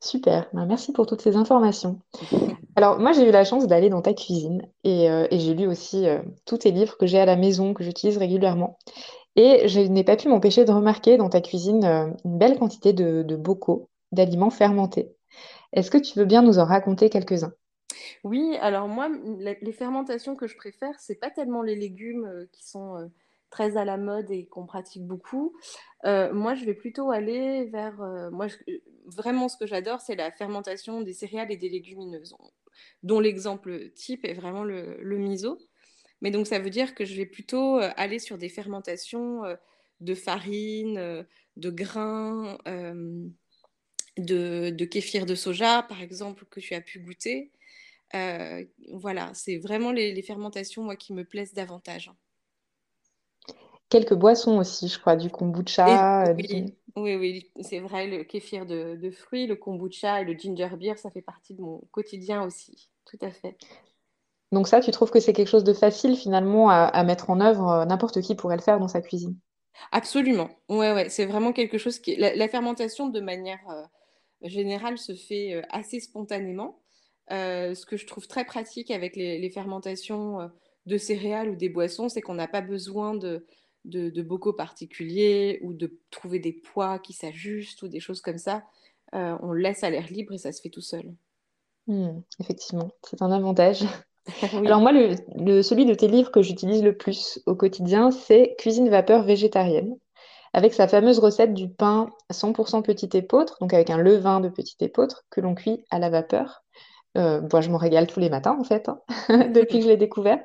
Super, 0.00 0.48
ben, 0.52 0.66
merci 0.66 0.92
pour 0.92 1.06
toutes 1.06 1.22
ces 1.22 1.36
informations. 1.36 2.00
Alors 2.76 2.98
moi 2.98 3.12
j'ai 3.12 3.26
eu 3.26 3.32
la 3.32 3.44
chance 3.44 3.66
d'aller 3.66 3.88
dans 3.88 4.02
ta 4.02 4.12
cuisine 4.12 4.60
et, 4.84 5.10
euh, 5.10 5.26
j'ai 5.32 5.54
lu 5.54 5.66
aussi 5.66 6.06
euh, 6.06 6.20
tous 6.44 6.58
tes 6.58 6.70
livres 6.70 6.98
que 6.98 7.06
j'ai 7.06 7.18
à 7.18 7.24
la 7.24 7.34
maison, 7.34 7.72
que 7.72 7.82
j'utilise 7.82 8.18
régulièrement. 8.18 8.78
Et 9.34 9.66
je 9.66 9.80
n'ai 9.80 10.04
pas 10.04 10.16
pu 10.16 10.28
m'empêcher 10.28 10.66
de 10.66 10.72
remarquer 10.72 11.16
dans 11.16 11.30
ta 11.30 11.40
cuisine 11.40 11.84
euh, 11.84 12.08
une 12.26 12.38
belle 12.38 12.58
quantité 12.58 12.92
de, 12.92 13.36
bocaux, 13.36 13.88
d'aliments 14.12 14.50
fermentés. 14.50 15.10
Est-ce 15.72 15.90
que 15.90 15.98
tu 15.98 16.18
veux 16.18 16.26
bien 16.26 16.42
nous 16.42 16.58
en 16.58 16.66
raconter 16.66 17.08
quelques-uns? 17.08 17.54
Oui, 18.24 18.56
alors 18.60 18.88
moi, 18.88 19.08
les 19.08 19.72
fermentations 19.72 20.36
que 20.36 20.46
je 20.46 20.56
préfère, 20.56 20.98
c'est 21.00 21.18
pas 21.18 21.30
tellement 21.30 21.62
les 21.62 21.76
légumes 21.76 22.46
qui 22.52 22.66
sont 22.66 23.10
très 23.56 23.78
à 23.78 23.84
la 23.84 23.96
mode 23.96 24.30
et 24.30 24.46
qu'on 24.46 24.66
pratique 24.66 25.06
beaucoup. 25.06 25.56
moi, 26.04 26.54
je 26.54 26.64
vais 26.64 26.74
plutôt 26.74 27.10
aller 27.10 27.64
vers. 27.66 27.96
moi, 28.30 28.48
vraiment, 29.06 29.48
ce 29.48 29.56
que 29.56 29.66
j'adore, 29.66 30.00
c'est 30.00 30.16
la 30.16 30.30
fermentation 30.30 31.00
des 31.00 31.12
céréales 31.12 31.52
et 31.52 31.56
des 31.56 31.68
légumineuses, 31.68 32.34
dont 33.02 33.20
l'exemple 33.20 33.90
type 33.90 34.24
est 34.24 34.34
vraiment 34.34 34.64
le, 34.64 35.18
miso. 35.18 35.58
Mais 36.20 36.30
donc, 36.30 36.46
ça 36.46 36.58
veut 36.58 36.70
dire 36.70 36.94
que 36.94 37.04
je 37.04 37.14
vais 37.14 37.26
plutôt 37.26 37.78
euh, 37.78 37.90
aller 37.96 38.18
sur 38.18 38.38
des 38.38 38.48
fermentations 38.48 39.44
euh, 39.44 39.56
de 40.00 40.14
farine, 40.14 40.98
euh, 40.98 41.22
de 41.56 41.70
grains, 41.70 42.58
de, 44.16 44.84
kéfir 44.84 45.26
de 45.26 45.34
soja, 45.34 45.82
par 45.82 46.02
exemple, 46.02 46.44
que 46.46 46.60
tu 46.60 46.74
as 46.74 46.80
pu 46.80 47.00
goûter. 47.00 47.52
voilà, 48.92 49.32
c'est 49.34 49.58
vraiment 49.58 49.92
les, 49.92 50.22
fermentations, 50.22 50.82
moi, 50.82 50.96
qui 50.96 51.12
me 51.12 51.24
plaisent 51.24 51.54
davantage 51.54 52.10
quelques 53.88 54.14
boissons 54.14 54.58
aussi, 54.58 54.88
je 54.88 54.98
crois, 54.98 55.16
du 55.16 55.30
kombucha. 55.30 56.24
oui, 56.34 56.74
oui, 56.96 57.16
oui, 57.16 57.50
c'est 57.60 57.80
vrai, 57.80 58.06
le 58.06 58.24
kéfir 58.24 58.66
de, 58.66 59.10
fruits, 59.10 59.46
le 59.46 59.56
kombucha 59.56 60.20
et 60.20 60.24
le 60.24 60.34
ginger 60.34 60.70
beer, 60.76 60.96
ça 60.96 61.10
fait 61.10 61.22
partie 61.22 61.54
de 61.54 61.62
mon 61.62 61.78
quotidien 61.90 62.42
aussi, 62.44 62.88
tout 63.04 63.18
à 63.22 63.30
fait. 63.30 63.56
Donc 64.52 64.68
ça, 64.68 64.80
tu 64.80 64.90
trouves 64.90 65.10
que 65.10 65.20
c'est 65.20 65.32
quelque 65.32 65.48
chose 65.48 65.64
de 65.64 65.72
facile 65.72 66.16
finalement 66.16 66.70
à, 66.70 67.04
mettre 67.04 67.30
en 67.30 67.40
œuvre, 67.40 67.68
euh, 67.70 67.84
n'importe 67.84 68.20
qui 68.20 68.34
pourrait 68.34 68.56
le 68.56 68.62
faire 68.62 68.78
dans 68.78 68.88
sa 68.88 69.00
cuisine? 69.00 69.36
Absolument, 69.92 70.48
ouais, 70.68 70.92
ouais, 70.92 71.08
c'est 71.08 71.26
vraiment 71.26 71.52
quelque 71.52 71.78
chose 71.78 71.98
qui... 71.98 72.16
La, 72.16 72.48
fermentation, 72.48 73.08
de 73.08 73.20
manière 73.20 73.60
euh, 73.68 73.82
générale, 74.48 74.98
se 74.98 75.14
fait 75.14 75.54
euh, 75.54 75.62
assez 75.70 76.00
spontanément. 76.00 76.80
ce 77.28 77.84
que 77.84 77.96
je 77.96 78.06
trouve 78.06 78.26
très 78.26 78.44
pratique 78.44 78.90
avec 78.90 79.16
les 79.16 79.50
fermentations 79.50 80.50
de 80.86 80.96
céréales 80.96 81.50
ou 81.50 81.56
des 81.56 81.68
boissons, 81.68 82.08
c'est 82.08 82.22
qu'on 82.22 82.34
n'a 82.34 82.48
pas 82.48 82.60
besoin 82.60 83.14
de 83.14 83.44
de, 83.86 84.22
bocaux 84.22 84.52
particuliers 84.52 85.60
ou 85.62 85.72
de 85.72 85.98
trouver 86.10 86.38
des 86.38 86.52
poids 86.52 86.98
qui 86.98 87.12
s'ajustent 87.12 87.82
ou 87.82 87.88
des 87.88 88.00
choses 88.00 88.20
comme 88.20 88.38
ça. 88.38 88.64
Euh, 89.14 89.36
on 89.42 89.52
laisse 89.52 89.84
à 89.84 89.90
l'air 89.90 90.06
libre 90.10 90.32
et 90.32 90.38
ça 90.38 90.52
se 90.52 90.60
fait 90.60 90.70
tout 90.70 90.80
seul. 90.80 91.14
Hmm, 91.86 92.20
effectivement, 92.40 92.90
c'est 93.02 93.22
un 93.22 93.30
avantage. 93.30 93.84
Alors 94.52 94.80
moi, 94.80 94.92
le, 94.92 95.62
celui 95.62 95.86
de 95.86 95.94
tes 95.94 96.08
livres 96.08 96.32
que 96.32 96.42
j'utilise 96.42 96.82
le 96.82 96.96
plus 96.96 97.40
au 97.46 97.54
quotidien, 97.54 98.10
c'est 98.10 98.56
Cuisine 98.58 98.88
vapeur 98.88 99.22
végétarienne, 99.22 99.96
avec 100.52 100.74
sa 100.74 100.88
fameuse 100.88 101.20
recette 101.20 101.54
du 101.54 101.68
pain 101.68 102.10
100% 102.32 102.82
petit 102.82 103.16
épeautre, 103.16 103.56
donc 103.60 103.72
avec 103.72 103.90
un 103.90 103.98
levain 103.98 104.40
de 104.40 104.48
petit 104.48 104.76
épeautre 104.80 105.24
que 105.30 105.40
l'on 105.40 105.54
cuit 105.54 105.84
à 105.90 106.00
la 106.00 106.10
vapeur. 106.10 106.64
Euh, 107.16 107.40
je 107.60 107.70
m'en 107.70 107.78
régale 107.78 108.08
tous 108.08 108.20
les 108.20 108.28
matins 108.28 108.56
en 108.58 108.64
fait, 108.64 108.88
hein, 108.88 109.00
depuis 109.54 109.78
que 109.78 109.84
je 109.84 109.88
l'ai 109.88 109.96
découvert. 109.96 110.42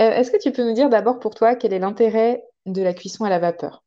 Euh, 0.00 0.10
est-ce 0.10 0.30
que 0.30 0.42
tu 0.42 0.50
peux 0.50 0.64
nous 0.64 0.74
dire 0.74 0.90
d'abord 0.90 1.20
pour 1.20 1.34
toi 1.34 1.54
quel 1.54 1.72
est 1.72 1.78
l'intérêt 1.78 2.42
de 2.66 2.82
la 2.82 2.94
cuisson 2.94 3.24
à 3.24 3.30
la 3.30 3.38
vapeur 3.38 3.84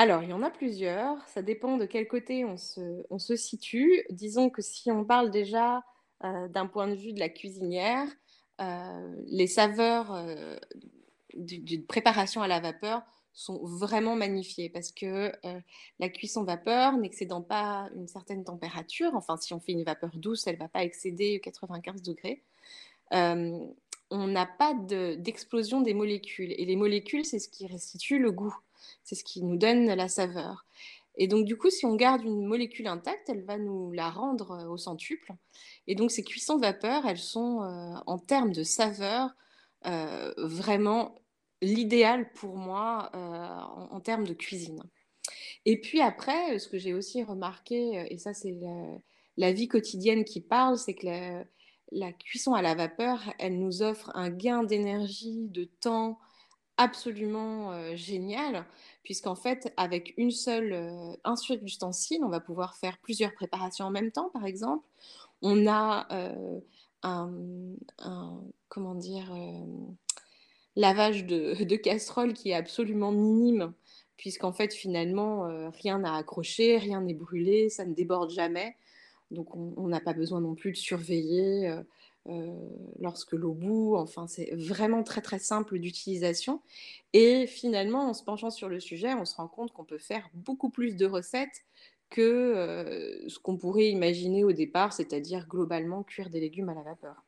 alors, 0.00 0.22
il 0.22 0.30
y 0.30 0.32
en 0.32 0.42
a 0.42 0.48
plusieurs. 0.48 1.18
Ça 1.28 1.42
dépend 1.42 1.76
de 1.76 1.84
quel 1.84 2.08
côté 2.08 2.46
on 2.46 2.56
se, 2.56 3.36
situe. 3.36 4.02
Disons 4.08 4.48
que 4.48 4.62
si 4.62 4.90
on 4.90 5.04
parle 5.04 5.30
déjà 5.30 5.82
euh, 6.24 6.48
d'un 6.48 6.66
point 6.66 6.88
de 6.88 6.94
vue 6.94 7.12
de 7.12 7.20
la 7.20 7.28
cuisinière, 7.28 8.08
euh, 8.62 9.14
les 9.26 9.46
saveurs 9.46 10.14
euh, 10.14 10.56
d'une 11.34 11.84
préparation 11.84 12.40
à 12.40 12.48
la 12.48 12.60
vapeur 12.60 13.02
sont 13.34 13.62
vraiment 13.62 14.16
magnifiées 14.16 14.70
parce 14.70 14.90
que 14.90 15.32
la 15.98 16.08
cuisson 16.08 16.44
vapeur, 16.44 16.96
n'excédant 16.96 17.42
pas 17.42 17.90
une 17.94 18.08
certaine 18.08 18.42
température, 18.42 19.14
enfin 19.14 19.36
si 19.36 19.52
on 19.52 19.60
fait 19.60 19.72
une 19.72 19.84
vapeur 19.84 20.12
douce, 20.14 20.46
elle 20.46 20.54
ne 20.54 20.60
va 20.60 20.68
pas 20.68 20.82
excéder 20.82 21.40
95 21.40 22.00
degrés, 22.00 22.42
on 24.10 24.26
n'a 24.26 24.46
pas 24.46 24.74
d'explosion 24.74 25.80
des 25.80 25.94
molécules. 25.94 26.52
Et 26.58 26.64
les 26.64 26.76
molécules, 26.76 27.24
c'est 27.24 27.38
ce 27.38 27.48
qui 27.48 27.66
restitue 27.66 28.18
le 28.18 28.32
goût, 28.32 28.56
c'est 29.04 29.14
ce 29.14 29.24
qui 29.24 29.42
nous 29.42 29.56
donne 29.56 29.86
la 29.86 30.08
saveur. 30.08 30.66
Et 31.16 31.28
donc, 31.28 31.44
du 31.44 31.56
coup, 31.56 31.70
si 31.70 31.84
on 31.86 31.96
garde 31.96 32.24
une 32.24 32.46
molécule 32.46 32.86
intacte, 32.86 33.28
elle 33.28 33.44
va 33.44 33.58
nous 33.58 33.92
la 33.92 34.10
rendre 34.10 34.52
euh, 34.52 34.68
au 34.68 34.76
centuple. 34.76 35.32
Et 35.86 35.94
donc, 35.94 36.10
ces 36.10 36.24
cuissons 36.24 36.58
vapeur, 36.58 37.04
elles 37.06 37.18
sont, 37.18 37.62
euh, 37.62 37.94
en 38.06 38.18
termes 38.18 38.52
de 38.52 38.62
saveur, 38.62 39.30
euh, 39.86 40.32
vraiment 40.38 41.20
l'idéal 41.62 42.32
pour 42.32 42.56
moi 42.56 43.10
en, 43.12 44.00
termes 44.00 44.26
de 44.26 44.32
cuisine. 44.32 44.82
Et 45.66 45.78
puis 45.78 46.00
après, 46.00 46.58
ce 46.58 46.68
que 46.68 46.78
j'ai 46.78 46.94
aussi 46.94 47.22
remarqué, 47.22 48.06
et 48.08 48.16
ça, 48.16 48.32
c'est 48.32 48.56
la, 49.36 49.52
vie 49.52 49.68
quotidienne 49.68 50.24
qui 50.24 50.40
parle, 50.40 50.78
c'est 50.78 50.94
que 50.94 51.44
cuisson 52.18 52.54
à 52.54 52.62
la 52.62 52.74
vapeur, 52.74 53.20
elle 53.38 53.58
nous 53.58 53.82
offre 53.82 54.10
un 54.14 54.30
gain 54.30 54.62
d'énergie, 54.62 55.48
de 55.48 55.64
temps 55.64 56.18
absolument 56.80 57.72
euh, 57.72 57.94
génial, 57.94 58.64
puisqu'en 59.02 59.34
fait, 59.34 59.72
avec 59.76 60.14
une 60.16 60.30
seule, 60.30 60.72
euh, 60.72 61.12
un 61.24 61.36
seul 61.36 61.62
ustensile, 61.62 62.24
on 62.24 62.30
va 62.30 62.40
pouvoir 62.40 62.74
faire 62.74 62.96
plusieurs 62.98 63.34
préparations 63.34 63.84
en 63.84 63.90
même 63.90 64.10
temps, 64.10 64.30
par 64.30 64.46
exemple. 64.46 64.86
On 65.42 65.66
a 65.66 66.06
euh, 66.10 66.60
un, 67.02 67.30
comment 68.68 68.94
dire, 68.94 69.30
lavage 70.76 71.26
de, 71.26 71.64
de, 71.64 71.76
casserole 71.76 72.32
qui 72.32 72.50
est 72.50 72.54
absolument 72.54 73.12
minime, 73.12 73.74
puisqu'en 74.16 74.52
fait, 74.52 74.72
finalement, 74.72 75.70
rien 75.70 75.98
n'a 75.98 76.14
accroché, 76.14 76.78
rien 76.78 77.02
n'est 77.02 77.14
brûlé, 77.14 77.68
ça 77.68 77.84
ne 77.84 77.94
déborde 77.94 78.30
jamais. 78.30 78.76
Donc 79.30 79.54
on 79.54 79.86
n'a 79.88 80.00
pas 80.00 80.12
besoin 80.12 80.40
non 80.40 80.54
plus 80.54 80.72
de 80.72 80.76
surveiller 80.76 81.68
euh, 81.68 81.82
euh, 82.28 82.52
lorsque 83.00 83.32
l'eau 83.32 83.52
bout. 83.52 83.96
Enfin, 83.96 84.26
c'est 84.26 84.54
vraiment 84.56 85.02
très 85.02 85.20
très 85.20 85.38
simple 85.38 85.78
d'utilisation. 85.78 86.60
Et 87.12 87.46
finalement, 87.46 88.08
en 88.08 88.14
se 88.14 88.24
penchant 88.24 88.50
sur 88.50 88.68
le 88.68 88.80
sujet, 88.80 89.14
on 89.14 89.24
se 89.24 89.36
rend 89.36 89.48
compte 89.48 89.72
qu'on 89.72 89.84
peut 89.84 89.98
faire 89.98 90.28
beaucoup 90.34 90.70
plus 90.70 90.96
de 90.96 91.06
recettes 91.06 91.64
que 92.10 92.20
euh, 92.22 93.28
ce 93.28 93.38
qu'on 93.38 93.56
pourrait 93.56 93.88
imaginer 93.88 94.42
au 94.42 94.52
départ, 94.52 94.92
c'est-à-dire 94.92 95.46
globalement 95.46 96.02
cuire 96.02 96.28
des 96.28 96.40
légumes 96.40 96.68
à 96.68 96.74
la 96.74 96.82
vapeur. 96.82 97.24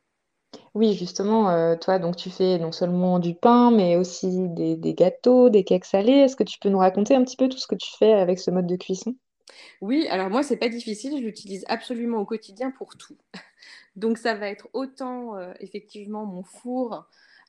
Oui, 0.75 0.93
justement, 0.93 1.77
toi, 1.77 1.99
donc 1.99 2.15
tu 2.15 2.29
fais 2.31 2.57
non 2.57 2.71
seulement 2.71 3.19
du 3.19 3.35
pain, 3.35 3.71
mais 3.71 3.95
aussi 3.95 4.49
des, 4.49 4.75
des 4.75 4.93
gâteaux, 4.95 5.49
des 5.49 5.63
cakes 5.63 5.85
salés. 5.85 6.11
Est-ce 6.11 6.35
que 6.35 6.43
tu 6.43 6.59
peux 6.59 6.69
nous 6.69 6.79
raconter 6.79 7.15
un 7.15 7.23
petit 7.23 7.37
peu 7.37 7.47
tout 7.47 7.59
ce 7.59 7.67
que 7.67 7.75
tu 7.75 7.91
fais 7.97 8.13
avec 8.13 8.39
ce 8.39 8.49
mode 8.51 8.67
de 8.67 8.75
cuisson? 8.75 9.15
Oui, 9.83 10.07
alors 10.07 10.29
moi, 10.29 10.43
c'est 10.43 10.55
pas 10.55 10.69
difficile, 10.69 11.11
je 11.17 11.21
l'utilise 11.21 11.65
absolument 11.67 12.19
au 12.19 12.25
quotidien 12.25 12.71
pour 12.71 12.95
tout. 12.95 13.17
Donc 13.97 14.17
ça 14.17 14.33
va 14.33 14.47
être 14.47 14.69
autant 14.71 15.37
effectivement 15.59 16.25
mon 16.25 16.41
four, 16.41 17.05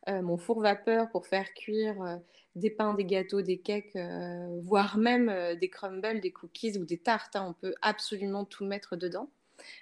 mon 0.09 0.37
four 0.37 0.61
vapeur 0.61 1.09
pour 1.11 1.29
faire 1.29 1.55
cuire 1.55 2.19
des 2.57 2.71
pains, 2.71 2.95
des 2.95 3.05
gâteaux, 3.05 3.41
des 3.41 3.59
cakes, 3.59 3.97
voire 4.63 4.99
même 4.99 5.33
des 5.61 5.71
crumbles, 5.71 6.21
des 6.21 6.33
cookies 6.33 6.77
ou 6.77 6.85
des 6.85 6.99
tartes. 6.99 7.37
hein. 7.37 7.47
On 7.51 7.53
peut 7.53 7.75
absolument 7.83 8.45
tout 8.45 8.65
mettre 8.65 8.97
dedans. 8.97 9.31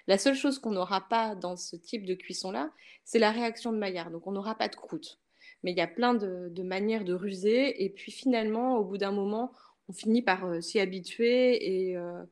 La 0.07 0.19
seule 0.19 0.35
chose 0.35 0.59
qu'on 0.59 0.71
n'aura 0.73 1.01
pas 1.09 1.33
dans 1.33 1.55
ce 1.57 1.75
type 1.75 2.05
de 2.05 2.13
cuisson-là, 2.13 2.69
c'est 3.03 3.19
la 3.19 3.31
réaction 3.31 3.71
de 3.73 3.79
Maillard. 3.79 4.11
Donc 4.11 4.27
on 4.27 4.31
n'aura 4.31 4.53
pas 4.55 4.67
de 4.67 4.75
croûte. 4.75 5.19
Mais 5.63 5.71
il 5.71 5.77
y 5.77 5.81
a 5.81 5.87
plein 5.87 6.13
de 6.13 6.63
manières 6.63 7.03
de 7.03 7.13
ruser. 7.15 7.83
Et 7.83 7.89
puis 7.89 8.11
finalement, 8.11 8.77
au 8.77 8.83
bout 8.83 8.99
d'un 8.99 9.11
moment, 9.11 9.53
on 9.89 9.93
finit 9.93 10.21
par 10.21 10.45
euh, 10.45 10.61
s'y 10.61 10.79
habituer. 10.79 11.89
Et, 11.89 11.97
euh, 11.97 12.23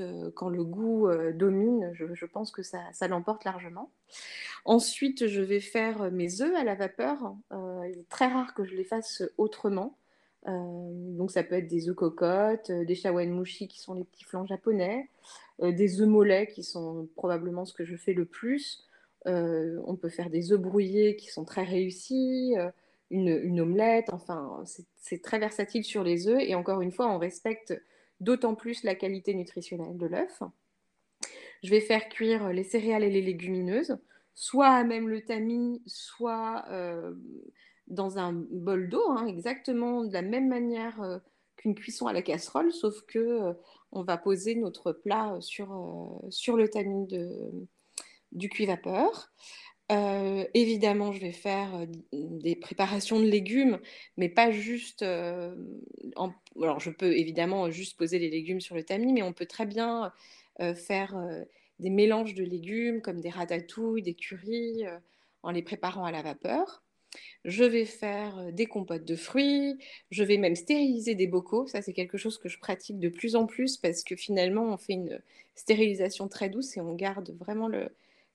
euh, 0.00 0.30
quand, 0.34 0.48
le 0.48 0.64
goût 0.64 1.10
domine, 1.34 1.92
je, 1.92 2.24
pense 2.24 2.50
que 2.50 2.62
ça, 2.62 2.80
l'emporte 3.06 3.44
largement. 3.44 3.90
Ensuite, 4.64 5.26
je 5.26 5.42
vais 5.42 5.60
faire 5.60 6.10
mes 6.10 6.40
œufs 6.40 6.54
à 6.54 6.64
la 6.64 6.74
vapeur. 6.74 7.34
Il 7.50 7.98
est 7.98 8.08
très 8.08 8.28
rare 8.28 8.54
que 8.54 8.64
je 8.64 8.74
les 8.74 8.84
fasse 8.84 9.22
autrement. 9.36 9.94
donc 10.46 11.30
ça 11.30 11.42
peut 11.42 11.56
être 11.56 11.66
des 11.66 11.90
œufs 11.90 11.94
cocottes, 11.94 12.72
des 12.72 12.94
shawanmushi 12.94 13.68
qui 13.68 13.78
sont 13.78 13.92
les 13.92 14.04
petits 14.04 14.24
flancs 14.24 14.46
japonais, 14.46 15.10
des 15.60 16.00
œufs 16.00 16.08
mollets 16.08 16.46
qui 16.46 16.62
sont 16.62 17.06
probablement 17.14 17.66
ce 17.66 17.74
que 17.74 17.84
je 17.84 17.96
fais 17.96 18.14
le 18.14 18.24
plus. 18.24 18.88
On 19.26 19.98
peut 20.00 20.08
faire 20.08 20.30
des 20.30 20.52
œufs 20.52 20.60
brouillés 20.60 21.16
qui 21.16 21.28
sont 21.28 21.44
très 21.44 21.64
réussis, 21.64 22.54
une, 23.12 23.60
omelette, 23.60 24.08
enfin, 24.12 24.64
c'est 24.96 25.22
très 25.22 25.38
versatile 25.38 25.84
sur 25.84 26.02
les 26.02 26.28
œufs. 26.28 26.42
Et 26.42 26.54
encore 26.54 26.80
une 26.80 26.90
fois, 26.90 27.08
on 27.08 27.18
respecte 27.18 27.74
d'autant 28.20 28.54
plus 28.54 28.82
la 28.82 28.94
qualité 28.94 29.34
nutritionnelle 29.34 29.98
de 29.98 30.06
l'œuf. 30.06 30.42
Je 31.62 31.70
vais 31.70 31.80
faire 31.80 32.08
cuire 32.08 32.48
les 32.52 32.64
céréales 32.64 33.04
et 33.04 33.10
les 33.10 33.22
légumineuses, 33.22 33.98
soit 34.34 34.68
à 34.68 34.84
même 34.84 35.08
le 35.08 35.22
tamis, 35.22 35.82
soit 35.86 36.64
euh, 36.70 37.14
dans 37.86 38.18
un 38.18 38.32
bol 38.32 38.88
d'eau, 38.88 39.10
hein, 39.10 39.26
exactement 39.26 40.04
de 40.04 40.12
la 40.12 40.22
même 40.22 40.48
manière 40.48 41.00
euh, 41.02 41.18
qu'une 41.56 41.74
cuisson 41.74 42.06
à 42.06 42.12
la 42.12 42.22
casserole, 42.22 42.72
sauf 42.72 43.02
que 43.02 43.18
euh, 43.18 43.52
on 43.92 44.02
va 44.02 44.16
poser 44.16 44.54
notre 44.54 44.92
plat 44.92 45.36
sur, 45.40 45.68
le 46.56 46.66
tamis 46.68 47.06
du 48.32 48.48
cuit-vapeur. 48.48 49.30
Euh, 49.90 50.44
évidemment, 50.54 51.12
je 51.12 51.20
vais 51.20 51.32
faire 51.32 51.74
euh, 51.74 51.86
des 52.12 52.56
préparations 52.56 53.20
de 53.20 53.26
légumes, 53.26 53.80
mais 54.16 54.28
pas 54.28 54.50
juste. 54.50 55.02
Euh, 55.02 55.54
en... 56.16 56.32
Alors, 56.62 56.80
je 56.80 56.90
peux 56.90 57.16
évidemment 57.16 57.70
juste 57.70 57.98
poser 57.98 58.18
les 58.18 58.30
légumes 58.30 58.60
sur 58.60 58.74
le 58.74 58.84
tamis, 58.84 59.12
mais 59.12 59.22
on 59.22 59.32
peut 59.32 59.46
très 59.46 59.66
bien 59.66 60.12
euh, 60.60 60.74
faire 60.74 61.16
euh, 61.16 61.44
des 61.78 61.90
mélanges 61.90 62.34
de 62.34 62.44
légumes 62.44 63.02
comme 63.02 63.20
des 63.20 63.30
ratatouilles, 63.30 64.02
des 64.02 64.14
currys, 64.14 64.84
en 65.42 65.50
les 65.50 65.62
préparant 65.62 66.04
à 66.04 66.12
la 66.12 66.22
vapeur. 66.22 66.82
Je 67.44 67.64
vais 67.64 67.84
faire 67.84 68.38
euh, 68.38 68.52
des 68.52 68.66
compotes 68.66 69.04
de 69.04 69.16
fruits, 69.16 69.76
je 70.10 70.22
vais 70.24 70.38
même 70.38 70.54
stériliser 70.54 71.14
des 71.14 71.26
bocaux. 71.26 71.66
Ça, 71.66 71.82
c'est 71.82 71.92
quelque 71.92 72.18
chose 72.18 72.38
que 72.38 72.48
je 72.48 72.58
pratique 72.58 72.98
de 72.98 73.08
plus 73.08 73.36
en 73.36 73.46
plus 73.46 73.76
parce 73.76 74.04
que 74.04 74.16
finalement, 74.16 74.64
on 74.64 74.76
fait 74.76 74.94
une 74.94 75.20
stérilisation 75.54 76.28
très 76.28 76.48
douce 76.48 76.76
et 76.76 76.80
on 76.80 76.94
garde 76.94 77.36
vraiment 77.38 77.68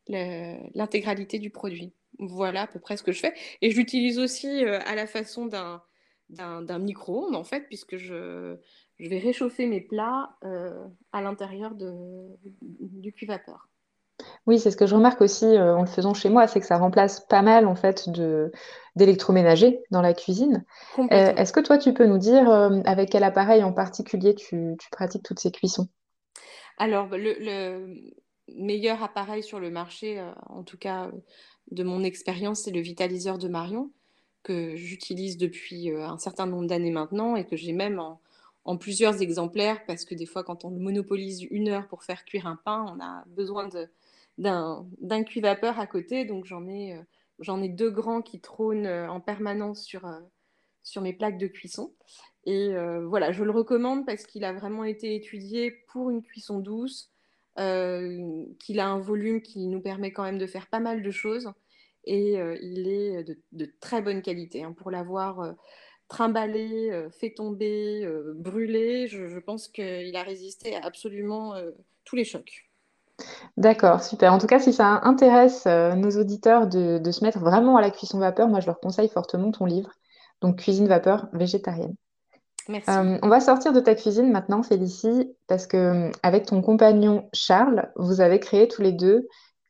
l'intégralité 0.09 1.39
du 1.39 1.49
produit. 1.49 1.93
Voilà 2.19 2.63
à 2.63 2.67
peu 2.67 2.79
près 2.79 2.97
ce 2.97 3.03
que 3.03 3.11
je 3.11 3.19
fais. 3.19 3.33
Et 3.61 3.71
je 3.71 3.77
l'utilise 3.77 4.19
aussi 4.19 4.65
euh, 4.65 4.79
à 4.85 4.95
la 4.95 5.07
façon 5.07 5.45
d'un 5.45 5.81
d'un 6.29 6.79
micro-ondes, 6.79 7.35
en 7.35 7.43
fait, 7.43 7.61
puisque 7.61 7.97
je, 7.97 8.57
je, 8.97 9.09
vais 9.09 9.19
réchauffer 9.19 9.65
mes 9.65 9.81
plats 9.81 10.35
euh, 10.43 10.85
à 11.13 11.21
l'intérieur 11.21 11.73
du 11.75 13.13
cuit-vapeur. 13.13 13.69
Oui, 14.45 14.59
c'est 14.59 14.71
ce 14.71 14.77
que 14.77 14.87
je 14.87 14.95
remarque 14.95 15.21
aussi 15.21 15.45
euh, 15.45 15.75
en 15.75 15.81
le 15.81 15.87
faisant 15.87 16.13
chez 16.13 16.29
moi, 16.29 16.47
c'est 16.47 16.59
que 16.59 16.65
ça 16.65 16.77
remplace 16.77 17.19
pas 17.19 17.41
mal 17.41 17.67
en 17.67 17.75
fait 17.75 18.09
de 18.09 18.51
d'électroménager 18.95 19.79
dans 19.91 20.01
la 20.01 20.13
cuisine. 20.13 20.65
Euh, 20.97 21.05
est-ce 21.11 21.53
que 21.53 21.59
toi, 21.59 21.77
tu 21.77 21.93
peux 21.93 22.07
nous 22.07 22.17
dire 22.17 22.49
avec 22.85 23.11
quel 23.11 23.23
appareil 23.23 23.63
en 23.63 23.71
particulier 23.71 24.33
tu, 24.33 24.75
tu 24.79 24.89
pratiques 24.89 25.23
toutes 25.23 25.39
ces 25.39 25.51
cuissons? 25.51 25.87
Alors, 26.79 27.07
le, 27.09 27.35
le, 27.39 28.15
meilleur 28.55 29.03
appareil 29.03 29.43
sur 29.43 29.59
le 29.59 29.69
marché, 29.69 30.19
euh, 30.19 30.31
en 30.47 30.63
tout 30.63 30.77
cas 30.77 31.11
de 31.71 31.83
mon 31.83 32.03
expérience, 32.03 32.61
c'est 32.61 32.71
le 32.71 32.79
vitaliseur 32.79 33.37
de 33.37 33.47
Marion, 33.47 33.91
que 34.43 34.75
j'utilise 34.75 35.37
depuis 35.37 35.91
euh, 35.91 36.07
un 36.07 36.17
certain 36.17 36.45
nombre 36.45 36.67
d'années 36.67 36.91
maintenant 36.91 37.35
et 37.35 37.45
que 37.45 37.55
j'ai 37.55 37.73
même 37.73 37.99
en, 37.99 38.19
plusieurs 38.77 39.21
exemplaires 39.21 39.85
parce 39.85 40.03
que 40.03 40.13
des 40.13 40.25
fois, 40.25 40.43
quand 40.43 40.65
on 40.65 40.71
monopolise 40.71 41.43
une 41.51 41.69
heure 41.69 41.87
pour 41.87 42.03
faire 42.03 42.25
cuire 42.25 42.47
un 42.47 42.57
pain, 42.57 42.85
on 42.93 43.01
a 43.01 43.23
besoin 43.27 43.69
d'un 44.37 45.23
cuit-vapeur 45.23 45.79
à 45.79 45.87
côté. 45.87 46.25
Donc 46.25 46.43
j'en 46.45 46.67
ai, 46.67 46.93
euh, 46.93 47.67
deux 47.69 47.89
grands 47.89 48.21
qui 48.21 48.41
trônent 48.41 48.85
euh, 48.85 49.09
en 49.09 49.21
permanence 49.21 49.83
sur, 49.83 50.05
euh, 50.05 50.19
mes 51.01 51.13
plaques 51.13 51.37
de 51.37 51.47
cuisson. 51.47 51.93
Et 52.45 52.69
euh, 52.75 53.05
voilà, 53.05 53.33
je 53.33 53.43
le 53.43 53.51
recommande 53.51 54.05
parce 54.05 54.25
qu'il 54.25 54.45
a 54.45 54.53
vraiment 54.53 54.85
été 54.85 55.15
étudié 55.15 55.71
pour 55.89 56.09
une 56.09 56.23
cuisson 56.23 56.59
douce, 56.59 57.11
euh, 57.59 58.45
qu'il 58.59 58.79
a 58.79 58.87
un 58.87 58.99
volume 58.99 59.41
qui 59.41 59.67
nous 59.67 59.81
permet 59.81 60.11
quand 60.11 60.23
même 60.23 60.37
de 60.37 60.47
faire 60.47 60.67
pas 60.67 60.79
mal 60.79 61.01
de 61.01 61.11
choses. 61.11 61.51
Et 62.05 62.39
euh, 62.39 62.57
il 62.61 62.87
est 62.87 63.25
de, 63.51 63.73
très 63.81 64.01
bonne 64.01 64.21
qualité. 64.21 64.63
Hein. 64.63 64.73
Pour 64.73 64.91
l'avoir 64.91 65.55
trimballé, 66.07 67.07
fait 67.19 67.33
tomber, 67.33 68.07
brûlé, 68.35 69.07
je, 69.07 69.39
pense 69.39 69.67
qu'il 69.67 70.15
a 70.15 70.23
résisté 70.23 70.75
à 70.75 70.85
absolument 70.85 71.53
tous 72.05 72.15
les 72.15 72.23
chocs. 72.23 72.67
D'accord, 73.57 74.03
super. 74.03 74.33
En 74.33 74.37
tout 74.37 74.47
cas, 74.47 74.59
si 74.59 74.73
ça 74.73 75.01
intéresse 75.03 75.65
euh, 75.65 75.95
nos 75.95 76.11
auditeurs 76.11 76.67
de, 76.67 76.99
de, 76.99 77.11
se 77.11 77.23
mettre 77.23 77.39
vraiment 77.39 77.77
à 77.77 77.81
la 77.81 77.89
cuisson 77.89 78.19
vapeur, 78.19 78.47
moi 78.47 78.59
je 78.59 78.67
leur 78.67 78.79
conseille 78.79 79.09
fortement 79.09 79.51
ton 79.51 79.65
livre, 79.65 79.89
donc 80.41 80.59
Cuisine 80.59 80.87
vapeur 80.87 81.27
végétarienne. 81.33 81.95
Merci. 82.69 82.89
Euh, 82.89 83.17
on 83.21 83.29
va 83.29 83.39
sortir 83.39 83.73
de 83.73 83.79
ta 83.79 83.95
cuisine 83.95 84.31
maintenant, 84.31 84.63
Félicie, 84.63 85.35
parce 85.47 85.67
que 85.67 85.77
euh, 85.77 86.11
avec 86.23 86.45
ton 86.45 86.61
compagnon 86.61 87.29
Charles, 87.33 87.91
vous 87.95 88.21
avez 88.21 88.39
créé 88.39 88.67
tous 88.67 88.81
les 88.81 88.91
deux 88.91 89.27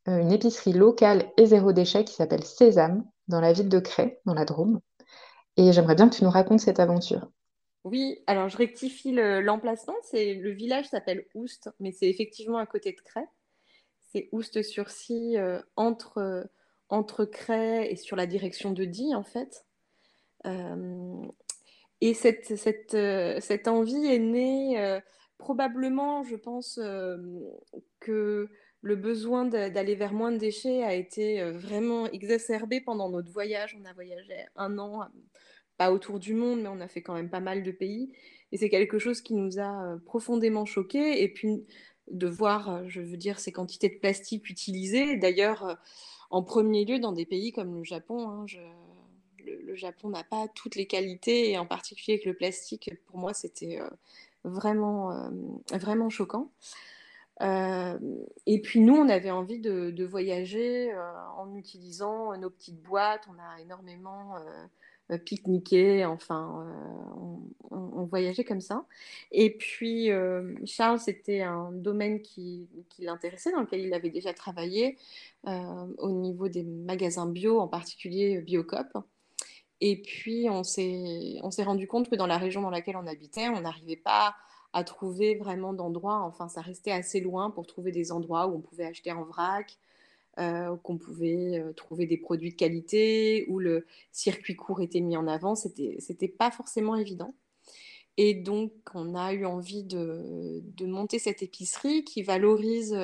euh, 0.07 0.19
une 0.19 0.31
épicerie 0.31 0.73
locale 0.73 1.31
et 1.37 1.45
zéro 1.45 1.73
déchet 1.73 2.03
qui 2.03 2.13
s'appelle 2.13 2.43
Sésame, 2.43 3.05
dans 3.27 3.41
la 3.41 3.53
ville 3.53 3.69
de 3.69 3.79
Cray, 3.79 4.17
dans 4.25 4.33
la 4.33 4.45
Drôme. 4.45 4.79
Et 5.57 5.71
j'aimerais 5.73 5.95
bien 5.95 6.09
que 6.09 6.15
tu 6.15 6.23
nous 6.23 6.29
racontes 6.29 6.59
cette 6.59 6.79
aventure. 6.79 7.27
Oui, 7.83 8.19
alors 8.27 8.49
je 8.49 8.57
rectifie 8.57 9.11
l'emplacement. 9.13 9.95
Le, 10.13 10.41
le 10.41 10.51
village 10.51 10.85
s'appelle 10.87 11.25
Oust, 11.35 11.69
mais 11.79 11.91
c'est 11.91 12.09
effectivement 12.09 12.57
à 12.57 12.65
côté 12.65 12.91
de 12.91 13.01
Cray 13.01 13.25
c'est 14.11 14.29
Oust-sur-Scie, 14.31 15.37
euh, 15.37 15.61
entre, 15.75 16.17
euh, 16.17 16.43
entre 16.89 17.25
Cray 17.25 17.87
et 17.87 17.95
sur 17.95 18.15
la 18.15 18.25
direction 18.25 18.71
de 18.71 18.85
Die, 18.85 19.13
en 19.15 19.23
fait. 19.23 19.65
Euh, 20.45 21.25
et 22.01 22.13
cette, 22.13 22.55
cette, 22.57 22.93
euh, 22.93 23.39
cette, 23.39 23.67
envie 23.67 24.05
est 24.05 24.19
née 24.19 24.79
euh, 24.79 24.99
probablement, 25.37 26.23
je 26.23 26.35
pense, 26.35 26.79
que 27.99 28.49
le 28.81 28.95
besoin 28.95 29.45
d'aller 29.45 29.95
vers 29.95 30.13
moins 30.13 30.31
de 30.31 30.37
déchets 30.37 30.83
a 30.83 30.93
été 30.93 31.43
vraiment 31.51 32.07
exacerbé 32.07 32.81
pendant 32.81 33.09
notre 33.09 33.31
voyage. 33.31 33.77
On 33.79 33.85
a 33.85 33.93
voyagé 33.93 34.33
un 34.55 34.77
an, 34.79 35.07
pas 35.77 35.91
autour 35.91 36.19
du 36.19 36.33
monde, 36.33 36.61
mais 36.61 36.69
on 36.69 36.79
a 36.79 36.87
fait 36.87 37.01
quand 37.01 37.13
même 37.13 37.29
pas 37.29 37.39
mal 37.39 37.63
de 37.63 37.71
pays. 37.71 38.13
Et 38.51 38.57
c'est 38.57 38.69
quelque 38.69 38.97
chose 38.97 39.21
qui 39.21 39.35
nous 39.35 39.59
a 39.59 39.97
profondément 40.05 40.65
choqués. 40.65 41.21
Et 41.21 41.31
puis, 41.31 41.65
de 42.11 42.27
voir, 42.27 42.69
euh, 42.69 42.83
je 42.87 43.01
veux 43.01 43.17
dire, 43.17 43.39
ces 43.39 43.51
quantités 43.51 43.89
de 43.89 43.99
plastique 43.99 44.49
utilisées. 44.49 45.17
D'ailleurs, 45.17 45.63
euh, 45.65 45.75
en 46.29 46.43
premier 46.43 46.85
lieu, 46.85 46.99
dans 46.99 47.11
des 47.11 47.25
pays 47.25 47.51
comme 47.51 47.75
le 47.75 47.83
Japon, 47.83 48.29
hein, 48.29 48.45
le, 49.47 49.75
Japon 49.75 50.09
n'a 50.09 50.23
pas 50.23 50.47
toutes 50.49 50.75
les 50.75 50.87
qualités, 50.87 51.51
et 51.51 51.57
en 51.57 51.65
particulier 51.65 52.15
avec 52.15 52.25
le 52.25 52.33
plastique, 52.33 52.91
pour 53.05 53.17
moi, 53.17 53.33
c'était 53.33 53.79
euh, 53.79 53.89
vraiment, 54.43 55.11
euh, 55.11 55.29
vraiment 55.71 56.09
choquant. 56.09 56.51
Euh, 57.41 57.99
et 58.47 58.61
puis 58.61 58.79
nous, 58.79 58.95
on 58.95 59.09
avait 59.09 59.31
envie 59.31 59.59
de, 59.59 60.03
voyager 60.03 60.91
en 61.37 61.55
utilisant 61.55 62.35
nos 62.37 62.49
petites 62.49 62.81
boîtes. 62.81 63.27
On 63.29 63.39
a 63.39 63.61
énormément 63.61 64.35
pique-niquer, 65.23 66.05
enfin, 66.05 66.67
on, 67.69 68.03
voyageait 68.05 68.43
comme 68.43 68.61
ça. 68.61 68.85
Et 69.31 69.55
puis, 69.55 70.09
Charles, 70.65 70.99
c'était 70.99 71.41
un 71.41 71.71
domaine 71.71 72.21
qui, 72.23 72.67
qui 72.89 73.03
l'intéressait, 73.03 73.51
dans 73.51 73.61
lequel 73.61 73.81
il 73.81 73.93
avait 73.93 74.09
déjà 74.09 74.33
travaillé 74.33 74.97
au 75.45 76.09
niveau 76.09 76.49
des 76.49 76.63
magasins 76.63 77.27
bio, 77.27 77.59
en 77.59 77.67
particulier 77.67 78.41
Biocop. 78.41 78.97
Et 79.79 80.01
puis, 80.01 80.47
on 80.49 80.63
s'est 80.63 81.39
rendu 81.63 81.87
compte 81.87 82.09
que 82.09 82.15
dans 82.15 82.27
la 82.27 82.37
région 82.37 82.61
dans 82.61 82.69
laquelle 82.69 82.97
on 82.97 83.05
habitait, 83.05 83.49
on 83.49 83.61
n'arrivait 83.61 83.95
pas 83.95 84.35
à 84.73 84.83
trouver 84.83 85.35
vraiment 85.35 85.73
d'endroits, 85.73 86.21
enfin, 86.21 86.49
ça 86.49 86.61
restait 86.61 86.91
assez 86.91 87.19
loin 87.19 87.49
pour 87.51 87.65
trouver 87.67 87.91
des 87.91 88.11
endroits 88.11 88.47
où 88.47 88.55
on 88.55 88.61
pouvait 88.61 88.85
acheter 88.85 89.11
en 89.11 89.23
vrac, 89.23 89.77
qu'on 90.35 90.97
pouvait 90.97 91.63
trouver 91.75 92.05
des 92.05 92.17
produits 92.17 92.51
de 92.51 92.55
qualité, 92.55 93.45
où 93.49 93.59
le 93.59 93.85
circuit 94.11 94.55
court 94.55 94.81
était 94.81 94.99
mis 94.99 95.17
en 95.17 95.27
avant. 95.27 95.55
C'était, 95.55 95.97
c'était 95.99 96.27
pas 96.27 96.51
forcément 96.51 96.95
évident. 96.95 97.33
Et 98.17 98.33
donc, 98.33 98.71
on 98.93 99.15
a 99.15 99.33
eu 99.33 99.45
envie 99.45 99.83
de, 99.83 100.61
de 100.63 100.85
monter 100.87 101.19
cette 101.19 101.43
épicerie 101.43 102.03
qui 102.03 102.23
valorise 102.23 102.95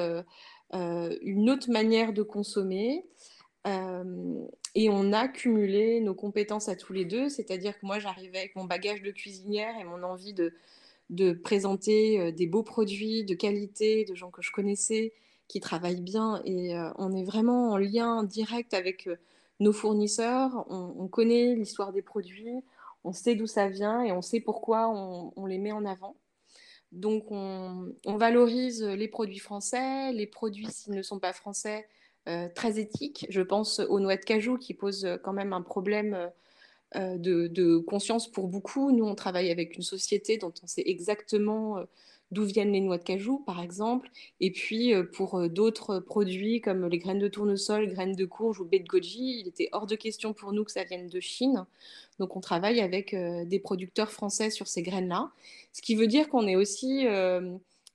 une 0.71 1.49
autre 1.49 1.71
manière 1.71 2.13
de 2.13 2.23
consommer, 2.23 3.05
et 3.65 4.89
on 4.89 5.13
a 5.13 5.28
cumulé 5.28 6.02
nos 6.02 6.13
compétences 6.13 6.67
à 6.67 6.76
tous 6.76 6.93
les 6.93 7.06
deux, 7.06 7.30
c'est-à-dire 7.30 7.80
que 7.80 7.86
moi 7.86 7.99
j'arrivais 7.99 8.39
avec 8.39 8.56
mon 8.56 8.65
bagage 8.65 9.02
de 9.02 9.12
cuisinière 9.12 9.73
et 9.80 9.84
mon 9.84 10.04
envie 10.04 10.34
de, 10.34 10.54
de 11.10 11.32
présenter 11.32 12.32
des 12.34 12.47
beaux 12.47 12.63
produits 12.63 13.23
de 13.23 13.36
qualité, 13.36 14.04
de 14.06 14.15
gens 14.15 14.32
que 14.32 14.41
je 14.41 14.52
connaissais, 14.52 15.13
qui 15.47 15.60
travaillent 15.60 16.02
bien. 16.02 16.41
Et 16.45 16.76
on 16.97 17.15
est 17.15 17.23
vraiment 17.23 17.71
en 17.71 17.78
lien 17.78 18.23
direct 18.23 18.73
avec 18.73 19.08
nos 19.60 19.73
fournisseurs. 19.73 20.65
On, 20.69 21.08
connaît 21.08 21.56
l'histoire 21.56 21.91
des 21.91 22.02
produits, 22.02 22.63
on 23.04 23.13
sait 23.13 23.36
d'où 23.36 23.47
ça 23.47 23.69
vient 23.69 24.04
et 24.04 24.12
on 24.12 24.21
sait 24.21 24.39
pourquoi 24.39 24.89
on, 24.89 25.45
les 25.45 25.58
met 25.58 25.71
en 25.71 25.86
avant. 25.86 26.15
Donc 26.91 27.32
on, 27.32 27.93
valorise 28.06 28.84
les 28.84 29.08
produits 29.08 29.39
français, 29.39 30.12
les 30.13 30.28
produits 30.28 30.67
s'ils 30.69 30.93
ne 30.93 31.02
sont 31.02 31.19
pas 31.19 31.34
français, 31.34 31.88
très 32.55 32.79
éthique. 32.79 33.25
Je 33.29 33.41
pense 33.41 33.79
aux 33.79 33.99
noix 33.99 34.15
de 34.15 34.23
cajou 34.23 34.57
qui 34.57 34.73
posent 34.73 35.07
quand 35.23 35.33
même 35.33 35.53
un 35.53 35.62
problème 35.62 36.31
euh, 36.95 37.17
de, 37.17 37.77
conscience 37.79 38.31
pour 38.31 38.47
beaucoup. 38.47 38.91
Nous, 38.91 39.05
on 39.05 39.15
travaille 39.15 39.49
avec 39.49 39.75
une 39.75 39.81
société 39.81 40.38
dont 40.38 40.53
on 40.62 40.67
sait 40.67 40.83
exactement 40.86 41.79
euh, 41.79 41.86
d'où 42.31 42.43
viennent 42.45 42.71
les 42.71 42.81
noix 42.81 42.99
de 42.99 43.03
cajou, 43.03 43.39
par 43.39 43.62
exemple. 43.62 44.09
Et 44.39 44.51
puis, 44.51 44.93
pour 45.13 45.49
d'autres 45.49 45.99
produits 45.99 46.62
comme 46.62 46.88
les 46.88 46.97
graines 46.99 47.19
de 47.19 47.27
tournesol, 47.27 47.88
graines 47.88 48.15
de 48.15 48.25
courge 48.25 48.59
ou 48.59 48.65
baies 48.65 48.79
de 48.79 48.88
goji, 48.88 49.39
il 49.39 49.47
était 49.47 49.69
hors 49.71 49.88
de 49.88 49.95
question 49.95 50.33
pour 50.33 50.51
nous 50.51 50.63
que 50.63 50.71
ça 50.71 50.83
vienne 50.83 51.07
de 51.07 51.19
Chine. 51.19 51.65
Donc, 52.19 52.36
on 52.36 52.41
travaille 52.41 52.79
avec 52.79 53.15
des 53.15 53.59
producteurs 53.59 54.12
français 54.12 54.49
sur 54.49 54.67
ces 54.67 54.81
graines-là. 54.81 55.31
Ce 55.73 55.81
qui 55.83 55.93
veut 55.93 56.07
dire 56.07 56.27
qu'on 56.29 56.47
est 56.47 56.55
aussi 56.55 57.05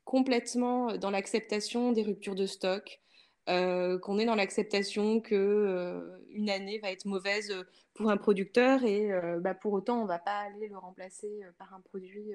complètement 0.05 0.97
dans 0.97 1.11
l'acceptation 1.11 1.91
des 1.91 2.03
ruptures 2.03 2.37
de 2.37 2.47
stock, 2.47 3.01
euh, 3.49 3.99
qu'on 3.99 4.19
est 4.19 4.25
dans 4.25 4.35
l'acceptation 4.35 5.21
que 5.21 5.35
euh, 5.35 6.19
une 6.31 6.51
année 6.51 6.79
va 6.79 6.91
être 6.91 7.07
mauvaise 7.07 7.53
pour 7.95 8.11
un 8.11 8.17
producteur 8.17 8.85
et 8.85 9.13
euh, 9.13 9.41
bah, 9.41 9.55
pour 9.55 9.73
autant 9.73 10.03
on 10.03 10.07
va 10.07 10.19
pas 10.19 10.39
aller 10.39 10.69
le 10.69 10.77
remplacer 10.79 11.43
par 11.59 11.75
un 11.75 11.81
produit 11.81 12.33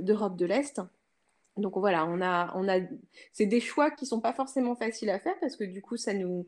d'Europe 0.00 0.36
de 0.36 0.46
l'Est. 0.46 0.80
Donc 1.56 1.76
voilà, 1.76 2.06
on 2.06 2.20
a, 2.20 2.80
c'est 3.32 3.46
des 3.46 3.60
choix 3.60 3.90
qui 3.90 4.06
sont 4.06 4.20
pas 4.20 4.32
forcément 4.32 4.74
faciles 4.74 5.10
à 5.10 5.18
faire 5.18 5.38
parce 5.40 5.56
que 5.56 5.64
du 5.64 5.82
coup 5.82 5.96
ça 5.96 6.14
nous, 6.14 6.46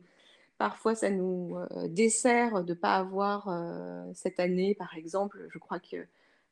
parfois 0.57 0.95
ça 0.95 1.09
nous 1.09 1.55
dessert 1.87 2.63
de 2.63 2.73
pas 2.73 2.95
avoir 2.95 3.49
cette 4.13 4.39
année, 4.39 4.75
par 4.75 4.97
exemple, 4.97 5.47
je 5.49 5.59
crois 5.59 5.79
que 5.79 6.05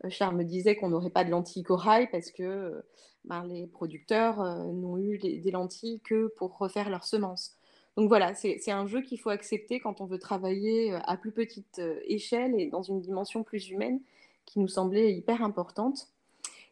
Charles 0.09 0.35
me 0.35 0.43
disait 0.43 0.75
qu'on 0.75 0.89
n'aurait 0.89 1.09
pas 1.09 1.23
de 1.23 1.29
lentilles 1.29 1.63
corail 1.63 2.07
parce 2.11 2.31
que 2.31 2.43
euh, 2.43 2.81
ben, 3.25 3.45
les 3.45 3.67
producteurs 3.67 4.41
euh, 4.41 4.65
n'ont 4.71 4.97
eu 4.97 5.17
des 5.17 5.51
lentilles 5.51 5.99
que 6.03 6.27
pour 6.37 6.57
refaire 6.57 6.89
leurs 6.89 7.05
semences. 7.05 7.55
Donc 7.95 8.07
voilà, 8.07 8.33
c'est 8.33 8.71
un 8.71 8.87
jeu 8.87 9.01
qu'il 9.01 9.19
faut 9.19 9.29
accepter 9.29 9.79
quand 9.79 10.01
on 10.01 10.05
veut 10.05 10.17
travailler 10.17 10.93
euh, 10.93 10.99
à 11.05 11.15
plus 11.17 11.31
petite 11.31 11.81
échelle 12.05 12.59
et 12.59 12.67
dans 12.67 12.81
une 12.81 13.01
dimension 13.01 13.43
plus 13.43 13.69
humaine 13.69 13.99
qui 14.45 14.59
nous 14.59 14.67
semblait 14.67 15.13
hyper 15.13 15.43
importante. 15.43 16.07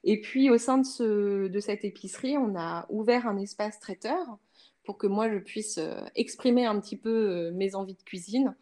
Et 0.04 0.20
puis 0.20 0.50
au 0.50 0.58
sein 0.58 0.80
de, 0.80 1.60
cette 1.60 1.86
épicerie, 1.86 2.38
on 2.38 2.56
a 2.56 2.88
ouvert 2.90 3.28
un 3.28 3.38
espace 3.38 3.80
traiteur 3.80 4.40
pour 4.84 4.98
que 4.98 5.06
moi 5.06 5.32
je 5.32 5.38
puisse 5.38 5.80
exprimer 6.16 6.66
un 6.66 6.80
petit 6.80 6.98
peu 6.98 7.52
mes 7.52 7.76
envies 7.76 7.94
de 7.94 8.02
cuisine 8.02 8.56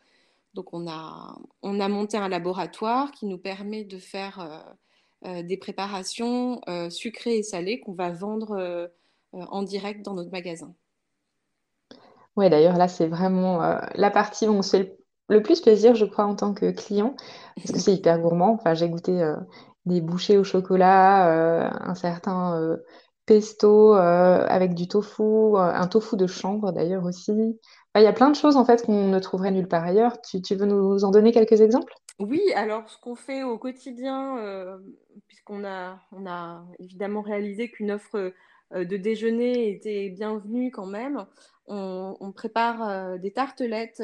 donc 0.54 0.73
on 0.73 0.88
a, 0.88 1.38
on 1.62 1.80
a 1.80 1.88
monté 1.88 2.17
un 2.17 2.28
laboratoire 2.28 3.12
qui 3.12 3.25
nous 3.25 3.38
permet 3.38 3.84
de 3.84 3.99
faire 3.99 4.39
euh, 4.39 4.60
euh, 4.60 4.73
des 5.23 5.58
préparations 5.58 6.62
euh, 6.69 6.89
sucrées 6.89 7.38
et 7.38 7.43
salées 7.43 7.79
qu'on 7.79 7.93
va 7.93 8.10
vendre 8.10 8.89
en 9.34 9.63
direct 9.63 10.03
dans 10.03 10.13
notre 10.13 10.32
magasin. 10.32 10.73
Oui, 12.36 12.49
d'ailleurs 12.49 12.77
là 12.77 12.88
c'est 12.88 13.08
vraiment 13.08 13.60
la 13.95 14.12
partie 14.12 14.47
où 14.47 14.51
on 14.51 14.62
se 14.62 14.77
fait 14.77 14.97
le, 15.27 15.43
plus 15.43 15.62
plaisir, 15.62 15.93
je 15.95 16.05
crois, 16.05 16.25
en 16.25 16.36
tant 16.36 16.53
que 16.53 16.71
client, 16.71 17.15
parce 17.58 17.71
que 17.71 17.79
c'est 17.79 17.93
hyper 17.93 18.19
gourmand. 18.19 18.53
Enfin, 18.53 18.73
j'ai 18.73 18.89
goûté 18.89 19.34
des 19.86 20.01
bouchées 20.01 20.38
au 20.38 20.43
chocolat, 20.43 21.69
un 21.82 21.95
certain 21.95 22.77
pesto 23.25 23.93
avec 23.93 24.73
du 24.73 24.88
tofu, 24.88 25.58
un 25.58 25.88
tofu 25.88 26.15
de 26.15 26.27
chambre 26.27 26.71
d'ailleurs 26.71 27.05
aussi. 27.05 27.60
Il 27.95 28.03
y 28.03 28.08
a 28.08 28.13
plein 28.13 28.29
de 28.29 28.36
choses 28.36 28.55
en 28.55 28.65
fait 28.65 28.86
qu'on 28.86 29.08
ne 29.08 29.19
trouverait 29.19 29.51
nulle 29.51 29.67
part 29.67 29.84
ailleurs. 29.84 30.21
Tu, 30.21 30.55
veux 30.55 30.65
nous 30.65 31.03
en 31.03 31.12
donner 31.12 31.32
quelques 31.32 31.60
exemples? 31.60 31.93
Oui, 32.19 32.41
alors 32.53 32.89
ce 32.89 32.97
qu'on 32.97 33.15
fait 33.15 33.43
au 33.43 33.58
quotidien, 33.58 34.38
euh, 34.39 34.77
puisqu'on 35.27 35.63
a, 35.63 36.01
on 36.12 36.27
a 36.27 36.65
évidemment 36.77 37.21
réalisé 37.21 37.69
qu'une 37.69 37.91
offre 37.91 38.34
euh, 38.73 38.84
de 38.84 38.97
déjeuner 38.97 39.69
était 39.69 40.10
bienvenue 40.10 40.69
quand 40.69 40.86
même, 40.86 41.25
on, 41.67 42.32
prépare 42.36 42.89
euh, 42.89 43.17
des 43.17 43.32
tartelettes 43.32 44.03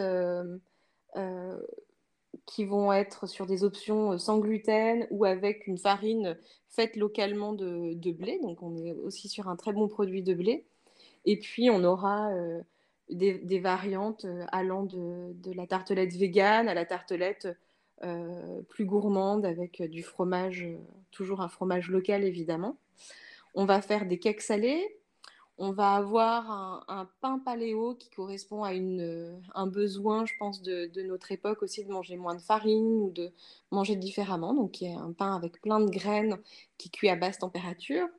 qui 2.46 2.66
vont 2.66 2.94
être 2.94 3.28
sur 3.28 3.46
des 3.48 3.64
options 3.64 4.18
sans 4.18 4.40
gluten 4.40 5.08
ou 5.10 5.26
avec 5.26 5.68
une 5.68 5.78
farine 5.78 6.38
faite 6.70 6.96
localement 6.96 7.54
de, 7.54 7.94
de 7.96 8.12
blé. 8.12 8.40
Donc 8.42 8.62
on 8.62 8.78
est 8.78 8.94
aussi 8.94 9.28
sur 9.30 9.50
un 9.50 9.56
très 9.56 9.74
bon 9.74 9.88
produit 9.88 10.24
de 10.24 10.34
blé. 10.34 10.66
Et 11.26 11.40
puis 11.40 11.70
on 11.70 11.84
aura 11.84 12.30
des, 13.10 13.60
variantes 13.60 14.26
allant 14.52 14.84
de, 14.84 15.54
la 15.54 15.68
tartelette 15.68 16.14
végane 16.14 16.70
à 16.70 16.74
la 16.74 16.86
tartelette 16.86 17.48
plus 18.70 18.86
gourmande 18.86 19.46
avec 19.46 19.82
du 19.84 20.04
fromage, 20.04 20.64
euh, 20.64 20.78
toujours 21.12 21.42
un 21.42 21.48
fromage 21.48 21.90
local 21.90 22.24
évidemment. 22.24 22.78
On 23.54 23.66
va 23.66 23.82
faire 23.82 24.06
des 24.06 24.20
cakes 24.20 24.42
salés. 24.42 24.98
On 25.58 25.72
va 25.72 25.94
avoir 25.96 26.84
un, 26.90 27.10
pain 27.22 27.40
paléo 27.40 27.96
qui 27.96 28.10
correspond 28.10 28.64
à 28.64 28.74
une, 28.74 29.42
un 29.54 29.68
besoin, 29.68 30.26
je 30.26 30.34
pense, 30.38 30.62
de, 30.62 30.88
de, 30.88 31.02
notre 31.02 31.32
époque 31.32 31.64
aussi 31.64 31.86
de 31.86 31.90
manger 31.90 32.18
moins 32.18 32.36
de 32.36 32.42
farine 32.42 33.04
ou 33.04 33.10
de 33.10 33.32
manger 33.72 33.96
différemment. 33.96 34.54
Donc, 34.54 34.82
il 34.82 34.92
y 34.92 34.94
a 34.94 35.00
un 35.00 35.14
pain 35.14 35.34
avec 35.34 35.62
plein 35.62 35.80
de 35.80 35.90
graines 35.90 36.38
qui 36.78 36.90
cuit 36.90 37.08
à 37.08 37.16
basse 37.16 37.40
température. 37.40 38.10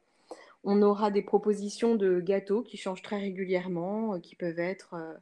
On 0.69 0.83
aura 0.83 1.13
des 1.13 1.23
propositions 1.23 1.95
de 1.95 2.21
gâteaux 2.21 2.63
qui 2.63 2.77
changent 2.77 3.03
très 3.03 3.21
régulièrement, 3.21 4.15
euh, 4.15 4.19
qui 4.19 4.35
peuvent 4.35 4.59
être 4.59 4.95
euh, 4.95 5.15
euh, 5.15 5.17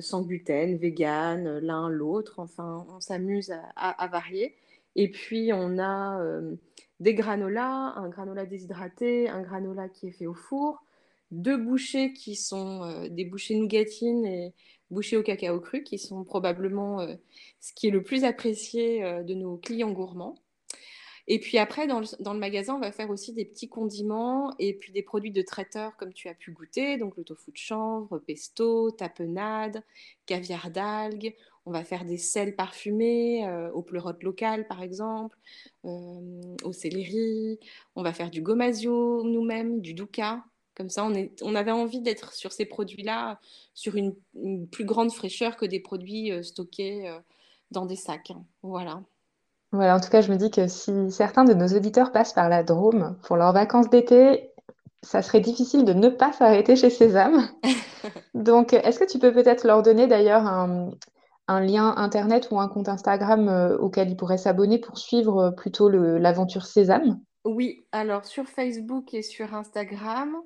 sans 0.00 0.22
gluten, 0.22 0.76
vegan, 0.76 1.58
l'un, 1.58 1.88
l'autre. 1.88 2.38
Enfin, 2.38 2.86
on 2.90 3.00
s'amuse 3.00 3.52
à, 3.76 4.08
varier. 4.08 4.54
Et 4.96 5.10
puis, 5.10 5.52
on 5.52 5.78
a 5.78 6.20
des 7.00 7.14
granolas, 7.14 7.94
un 7.96 8.08
granola 8.08 8.46
déshydraté, 8.46 9.28
un 9.28 9.42
granola 9.42 9.88
qui 9.88 10.08
est 10.08 10.12
fait 10.12 10.26
au 10.26 10.34
four, 10.34 10.84
deux 11.30 11.56
bouchées 11.56 12.12
qui 12.12 12.36
sont 12.36 13.08
des 13.08 13.24
bouchées 13.24 13.56
nougatines 13.56 14.24
et 14.24 14.54
bouchées 14.90 15.16
au 15.16 15.22
cacao 15.22 15.58
cru, 15.60 15.82
qui 15.82 15.98
sont 15.98 16.24
probablement 16.24 17.06
ce 17.60 17.72
qui 17.74 17.88
est 17.88 17.90
le 17.90 18.02
plus 18.02 18.24
apprécié 18.24 19.02
de 19.24 19.34
nos 19.34 19.56
clients 19.56 19.92
gourmands. 19.92 20.36
Et 21.28 21.38
puis 21.38 21.58
après, 21.58 21.86
dans 21.86 22.00
le, 22.00 22.38
magasin, 22.38 22.74
on 22.74 22.80
va 22.80 22.90
faire 22.90 23.10
aussi 23.10 23.32
des 23.32 23.44
petits 23.44 23.68
condiments 23.68 24.52
et 24.58 24.74
puis 24.74 24.92
des 24.92 25.02
produits 25.02 25.30
de 25.30 25.42
traiteur 25.42 25.96
comme 25.96 26.12
tu 26.12 26.28
as 26.28 26.34
pu 26.34 26.50
goûter, 26.50 26.96
donc 26.96 27.16
le 27.16 27.22
tofu 27.22 27.52
de 27.52 27.56
chanvre, 27.56 28.18
pesto, 28.18 28.90
tapenade, 28.90 29.84
caviar 30.26 30.70
d'algues. 30.70 31.34
On 31.64 31.70
va 31.70 31.84
faire 31.84 32.04
des 32.04 32.16
sels 32.16 32.56
parfumés 32.56 33.46
euh, 33.46 33.70
au 33.70 33.82
pleurote 33.82 34.20
local, 34.24 34.66
par 34.66 34.82
exemple, 34.82 35.38
euh, 35.84 36.56
au 36.64 36.72
céleri. 36.72 37.60
On 37.94 38.02
va 38.02 38.12
faire 38.12 38.30
du 38.30 38.42
gomasio 38.42 39.22
nous-mêmes, 39.22 39.80
du 39.80 39.94
douka. 39.94 40.44
Comme 40.74 40.88
ça, 40.88 41.06
on, 41.42 41.54
avait 41.54 41.70
envie 41.70 42.00
d'être 42.00 42.32
sur 42.32 42.50
ces 42.50 42.64
produits-là 42.64 43.38
sur 43.74 43.94
une, 43.94 44.16
plus 44.72 44.84
grande 44.86 45.12
fraîcheur 45.12 45.56
que 45.56 45.66
des 45.66 45.80
produits 45.80 46.32
euh, 46.32 46.42
stockés 46.42 47.14
dans 47.70 47.86
des 47.86 47.96
sacs. 47.96 48.32
Voilà. 48.62 49.02
Voilà, 49.72 49.96
en 49.96 50.00
tout 50.00 50.10
cas, 50.10 50.20
je 50.20 50.30
me 50.30 50.36
dis 50.36 50.50
que 50.50 50.68
si 50.68 51.10
certains 51.10 51.44
de 51.44 51.54
nos 51.54 51.68
auditeurs 51.68 52.12
passent 52.12 52.34
par 52.34 52.50
la 52.50 52.62
Drôme 52.62 53.16
pour 53.22 53.36
leurs 53.36 53.54
vacances 53.54 53.88
d'été, 53.88 54.50
ça 55.02 55.22
serait 55.22 55.40
difficile 55.40 55.86
de 55.86 55.94
ne 55.94 56.10
pas 56.10 56.32
s'arrêter 56.32 56.76
chez 56.76 56.90
Sésame. 56.90 57.48
Donc, 58.34 58.74
est-ce 58.74 58.98
que 58.98 59.10
tu 59.10 59.18
peux 59.18 59.32
peut-être 59.32 59.66
leur 59.66 59.82
donner 59.82 60.06
d'ailleurs 60.06 60.46
un, 60.46 60.90
lien 61.48 61.94
internet 61.96 62.48
ou 62.50 62.60
un 62.60 62.68
compte 62.68 62.88
Instagram 62.88 63.48
euh, 63.48 63.76
auquel 63.78 64.10
ils 64.10 64.16
pourraient 64.16 64.38
s'abonner 64.38 64.78
pour 64.78 64.96
suivre 64.96 65.38
euh, 65.38 65.50
plutôt 65.50 65.88
l'aventure 65.88 66.64
Sésame? 66.64 67.20
Oui, 67.44 67.84
alors 67.92 68.24
sur 68.24 68.46
Facebook 68.48 69.12
et 69.12 69.22
sur 69.22 69.54
Instagram, 69.54 70.36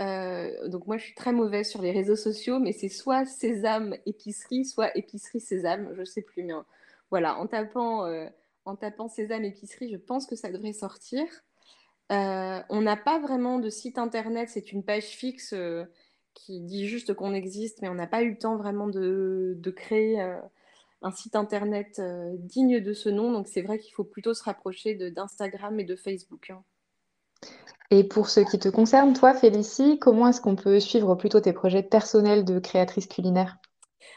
euh, 0.00 0.68
donc 0.68 0.86
moi 0.86 0.96
je 0.96 1.04
suis 1.04 1.14
très 1.14 1.32
mauvaise 1.32 1.68
sur 1.68 1.82
les 1.82 1.90
réseaux 1.90 2.16
sociaux, 2.16 2.60
mais 2.60 2.72
c'est 2.72 2.88
soit 2.88 3.26
Sésame 3.26 3.94
épicerie, 4.06 4.64
soit 4.64 4.96
épicerie 4.96 5.40
Sésame, 5.40 5.90
je 5.94 6.04
sais 6.04 6.22
plus, 6.22 6.44
mais 6.44 6.54
voilà, 7.10 7.36
en 7.36 7.46
tapant 7.46 8.06
en 8.68 8.76
tapant 8.76 9.08
Sésame 9.08 9.44
épicerie, 9.44 9.90
je 9.90 9.96
pense 9.96 10.26
que 10.26 10.36
ça 10.36 10.50
devrait 10.50 10.72
sortir. 10.72 11.24
Euh, 12.12 12.60
on 12.68 12.80
n'a 12.80 12.96
pas 12.96 13.18
vraiment 13.18 13.58
de 13.58 13.68
site 13.70 13.98
internet, 13.98 14.48
c'est 14.50 14.72
une 14.72 14.84
page 14.84 15.04
fixe 15.04 15.52
euh, 15.52 15.84
qui 16.34 16.60
dit 16.60 16.86
juste 16.86 17.14
qu'on 17.14 17.34
existe, 17.34 17.82
mais 17.82 17.88
on 17.88 17.94
n'a 17.94 18.06
pas 18.06 18.22
eu 18.22 18.30
le 18.30 18.38
temps 18.38 18.56
vraiment 18.56 18.86
de, 18.86 19.54
de 19.56 19.70
créer 19.70 20.20
un 21.02 21.10
site 21.10 21.34
internet 21.34 22.00
digne 22.38 22.80
de 22.80 22.92
ce 22.92 23.08
nom. 23.08 23.32
Donc 23.32 23.48
c'est 23.48 23.62
vrai 23.62 23.78
qu'il 23.78 23.92
faut 23.92 24.04
plutôt 24.04 24.34
se 24.34 24.44
rapprocher 24.44 24.94
d'Instagram 24.94 25.80
et 25.80 25.84
de 25.84 25.96
Facebook. 25.96 26.50
Hein. 26.50 26.62
Et 27.90 28.04
pour 28.04 28.28
ce 28.28 28.40
qui 28.40 28.58
te 28.58 28.68
concerne, 28.68 29.14
toi, 29.14 29.34
Félicie, 29.34 29.98
comment 29.98 30.28
est-ce 30.28 30.40
qu'on 30.40 30.56
peut 30.56 30.78
suivre 30.78 31.14
plutôt 31.14 31.40
tes 31.40 31.54
projets 31.54 31.82
personnels 31.82 32.44
de 32.44 32.58
créatrice 32.58 33.06
culinaire? 33.06 33.56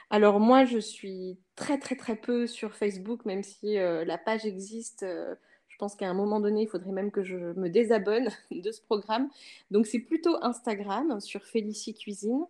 Alors 0.10 0.40
moi, 0.40 0.66
je 0.66 0.78
suis 0.78 1.38
très 1.56 1.78
très 1.78 1.96
très 1.96 2.16
peu 2.16 2.48
sur 2.48 2.76
Facebook, 2.76 3.26
même 3.26 3.44
si 3.44 3.78
euh, 3.78 4.06
la 4.06 4.18
page 4.18 4.46
existe. 4.46 5.04
Euh, 5.04 5.36
je 5.68 5.78
pense 5.78 5.96
qu'à 5.96 6.10
un 6.10 6.14
moment 6.14 6.40
donné, 6.40 6.64
il 6.64 6.68
faudrait 6.68 6.92
même 6.92 7.12
que 7.12 7.24
je 7.24 7.38
me 7.38 7.70
désabonne 7.70 8.30
de 8.52 8.72
ce 8.72 8.82
programme. 8.82 9.30
Donc 9.72 9.88
c'est 9.88 10.00
plutôt 10.00 10.38
Instagram 10.44 11.20
sur 11.20 11.44
Félicie 11.46 11.94
Cuisine. 11.94 12.46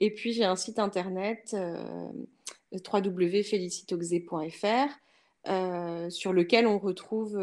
Et 0.00 0.12
puis 0.14 0.32
j'ai 0.32 0.44
un 0.44 0.56
site 0.56 0.78
internet 0.78 1.54
euh, 1.54 2.10
euh, 5.48 6.10
sur 6.10 6.32
lequel 6.32 6.66
on 6.66 6.78
retrouve 6.78 7.38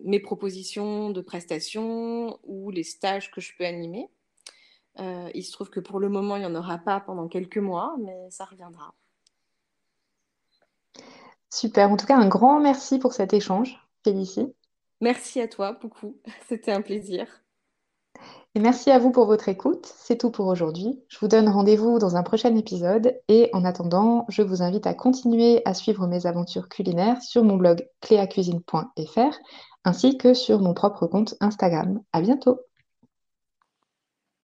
mes 0.00 0.20
propositions 0.20 1.10
de 1.10 1.20
prestations 1.20 2.38
ou 2.44 2.70
les 2.70 2.82
stages 2.82 3.30
que 3.30 3.40
je 3.40 3.52
peux 3.56 3.64
animer. 3.64 4.08
Euh, 5.00 5.28
il 5.34 5.42
se 5.42 5.52
trouve 5.52 5.70
que 5.70 5.80
pour 5.80 6.00
le 6.00 6.08
moment, 6.08 6.36
il 6.36 6.40
n'y 6.40 6.46
en 6.46 6.54
aura 6.54 6.78
pas 6.78 7.00
pendant 7.00 7.28
quelques 7.28 7.58
mois, 7.58 7.96
mais 8.00 8.30
ça 8.30 8.44
reviendra. 8.44 8.94
Super. 11.50 11.90
En 11.90 11.96
tout 11.96 12.06
cas, 12.06 12.16
un 12.16 12.28
grand 12.28 12.60
merci 12.60 12.98
pour 12.98 13.12
cet 13.12 13.32
échange, 13.32 13.78
Félicie. 14.02 14.52
Merci 15.00 15.40
à 15.40 15.48
toi 15.48 15.76
beaucoup. 15.80 16.16
C'était 16.48 16.72
un 16.72 16.82
plaisir. 16.82 17.26
Et 18.56 18.60
merci 18.60 18.92
à 18.92 19.00
vous 19.00 19.10
pour 19.10 19.26
votre 19.26 19.48
écoute. 19.48 19.92
C'est 19.96 20.16
tout 20.16 20.30
pour 20.30 20.46
aujourd'hui. 20.46 21.02
Je 21.08 21.18
vous 21.18 21.26
donne 21.26 21.48
rendez-vous 21.48 21.98
dans 21.98 22.14
un 22.14 22.22
prochain 22.22 22.54
épisode 22.54 23.20
et 23.28 23.50
en 23.52 23.64
attendant, 23.64 24.26
je 24.28 24.42
vous 24.42 24.62
invite 24.62 24.86
à 24.86 24.94
continuer 24.94 25.60
à 25.64 25.74
suivre 25.74 26.06
mes 26.06 26.26
aventures 26.26 26.68
culinaires 26.68 27.20
sur 27.20 27.42
mon 27.42 27.56
blog 27.56 27.84
cléacuisine.fr 28.00 29.38
ainsi 29.84 30.16
que 30.16 30.34
sur 30.34 30.60
mon 30.60 30.72
propre 30.72 31.06
compte 31.06 31.34
Instagram. 31.40 32.00
À 32.12 32.20
bientôt! 32.20 32.60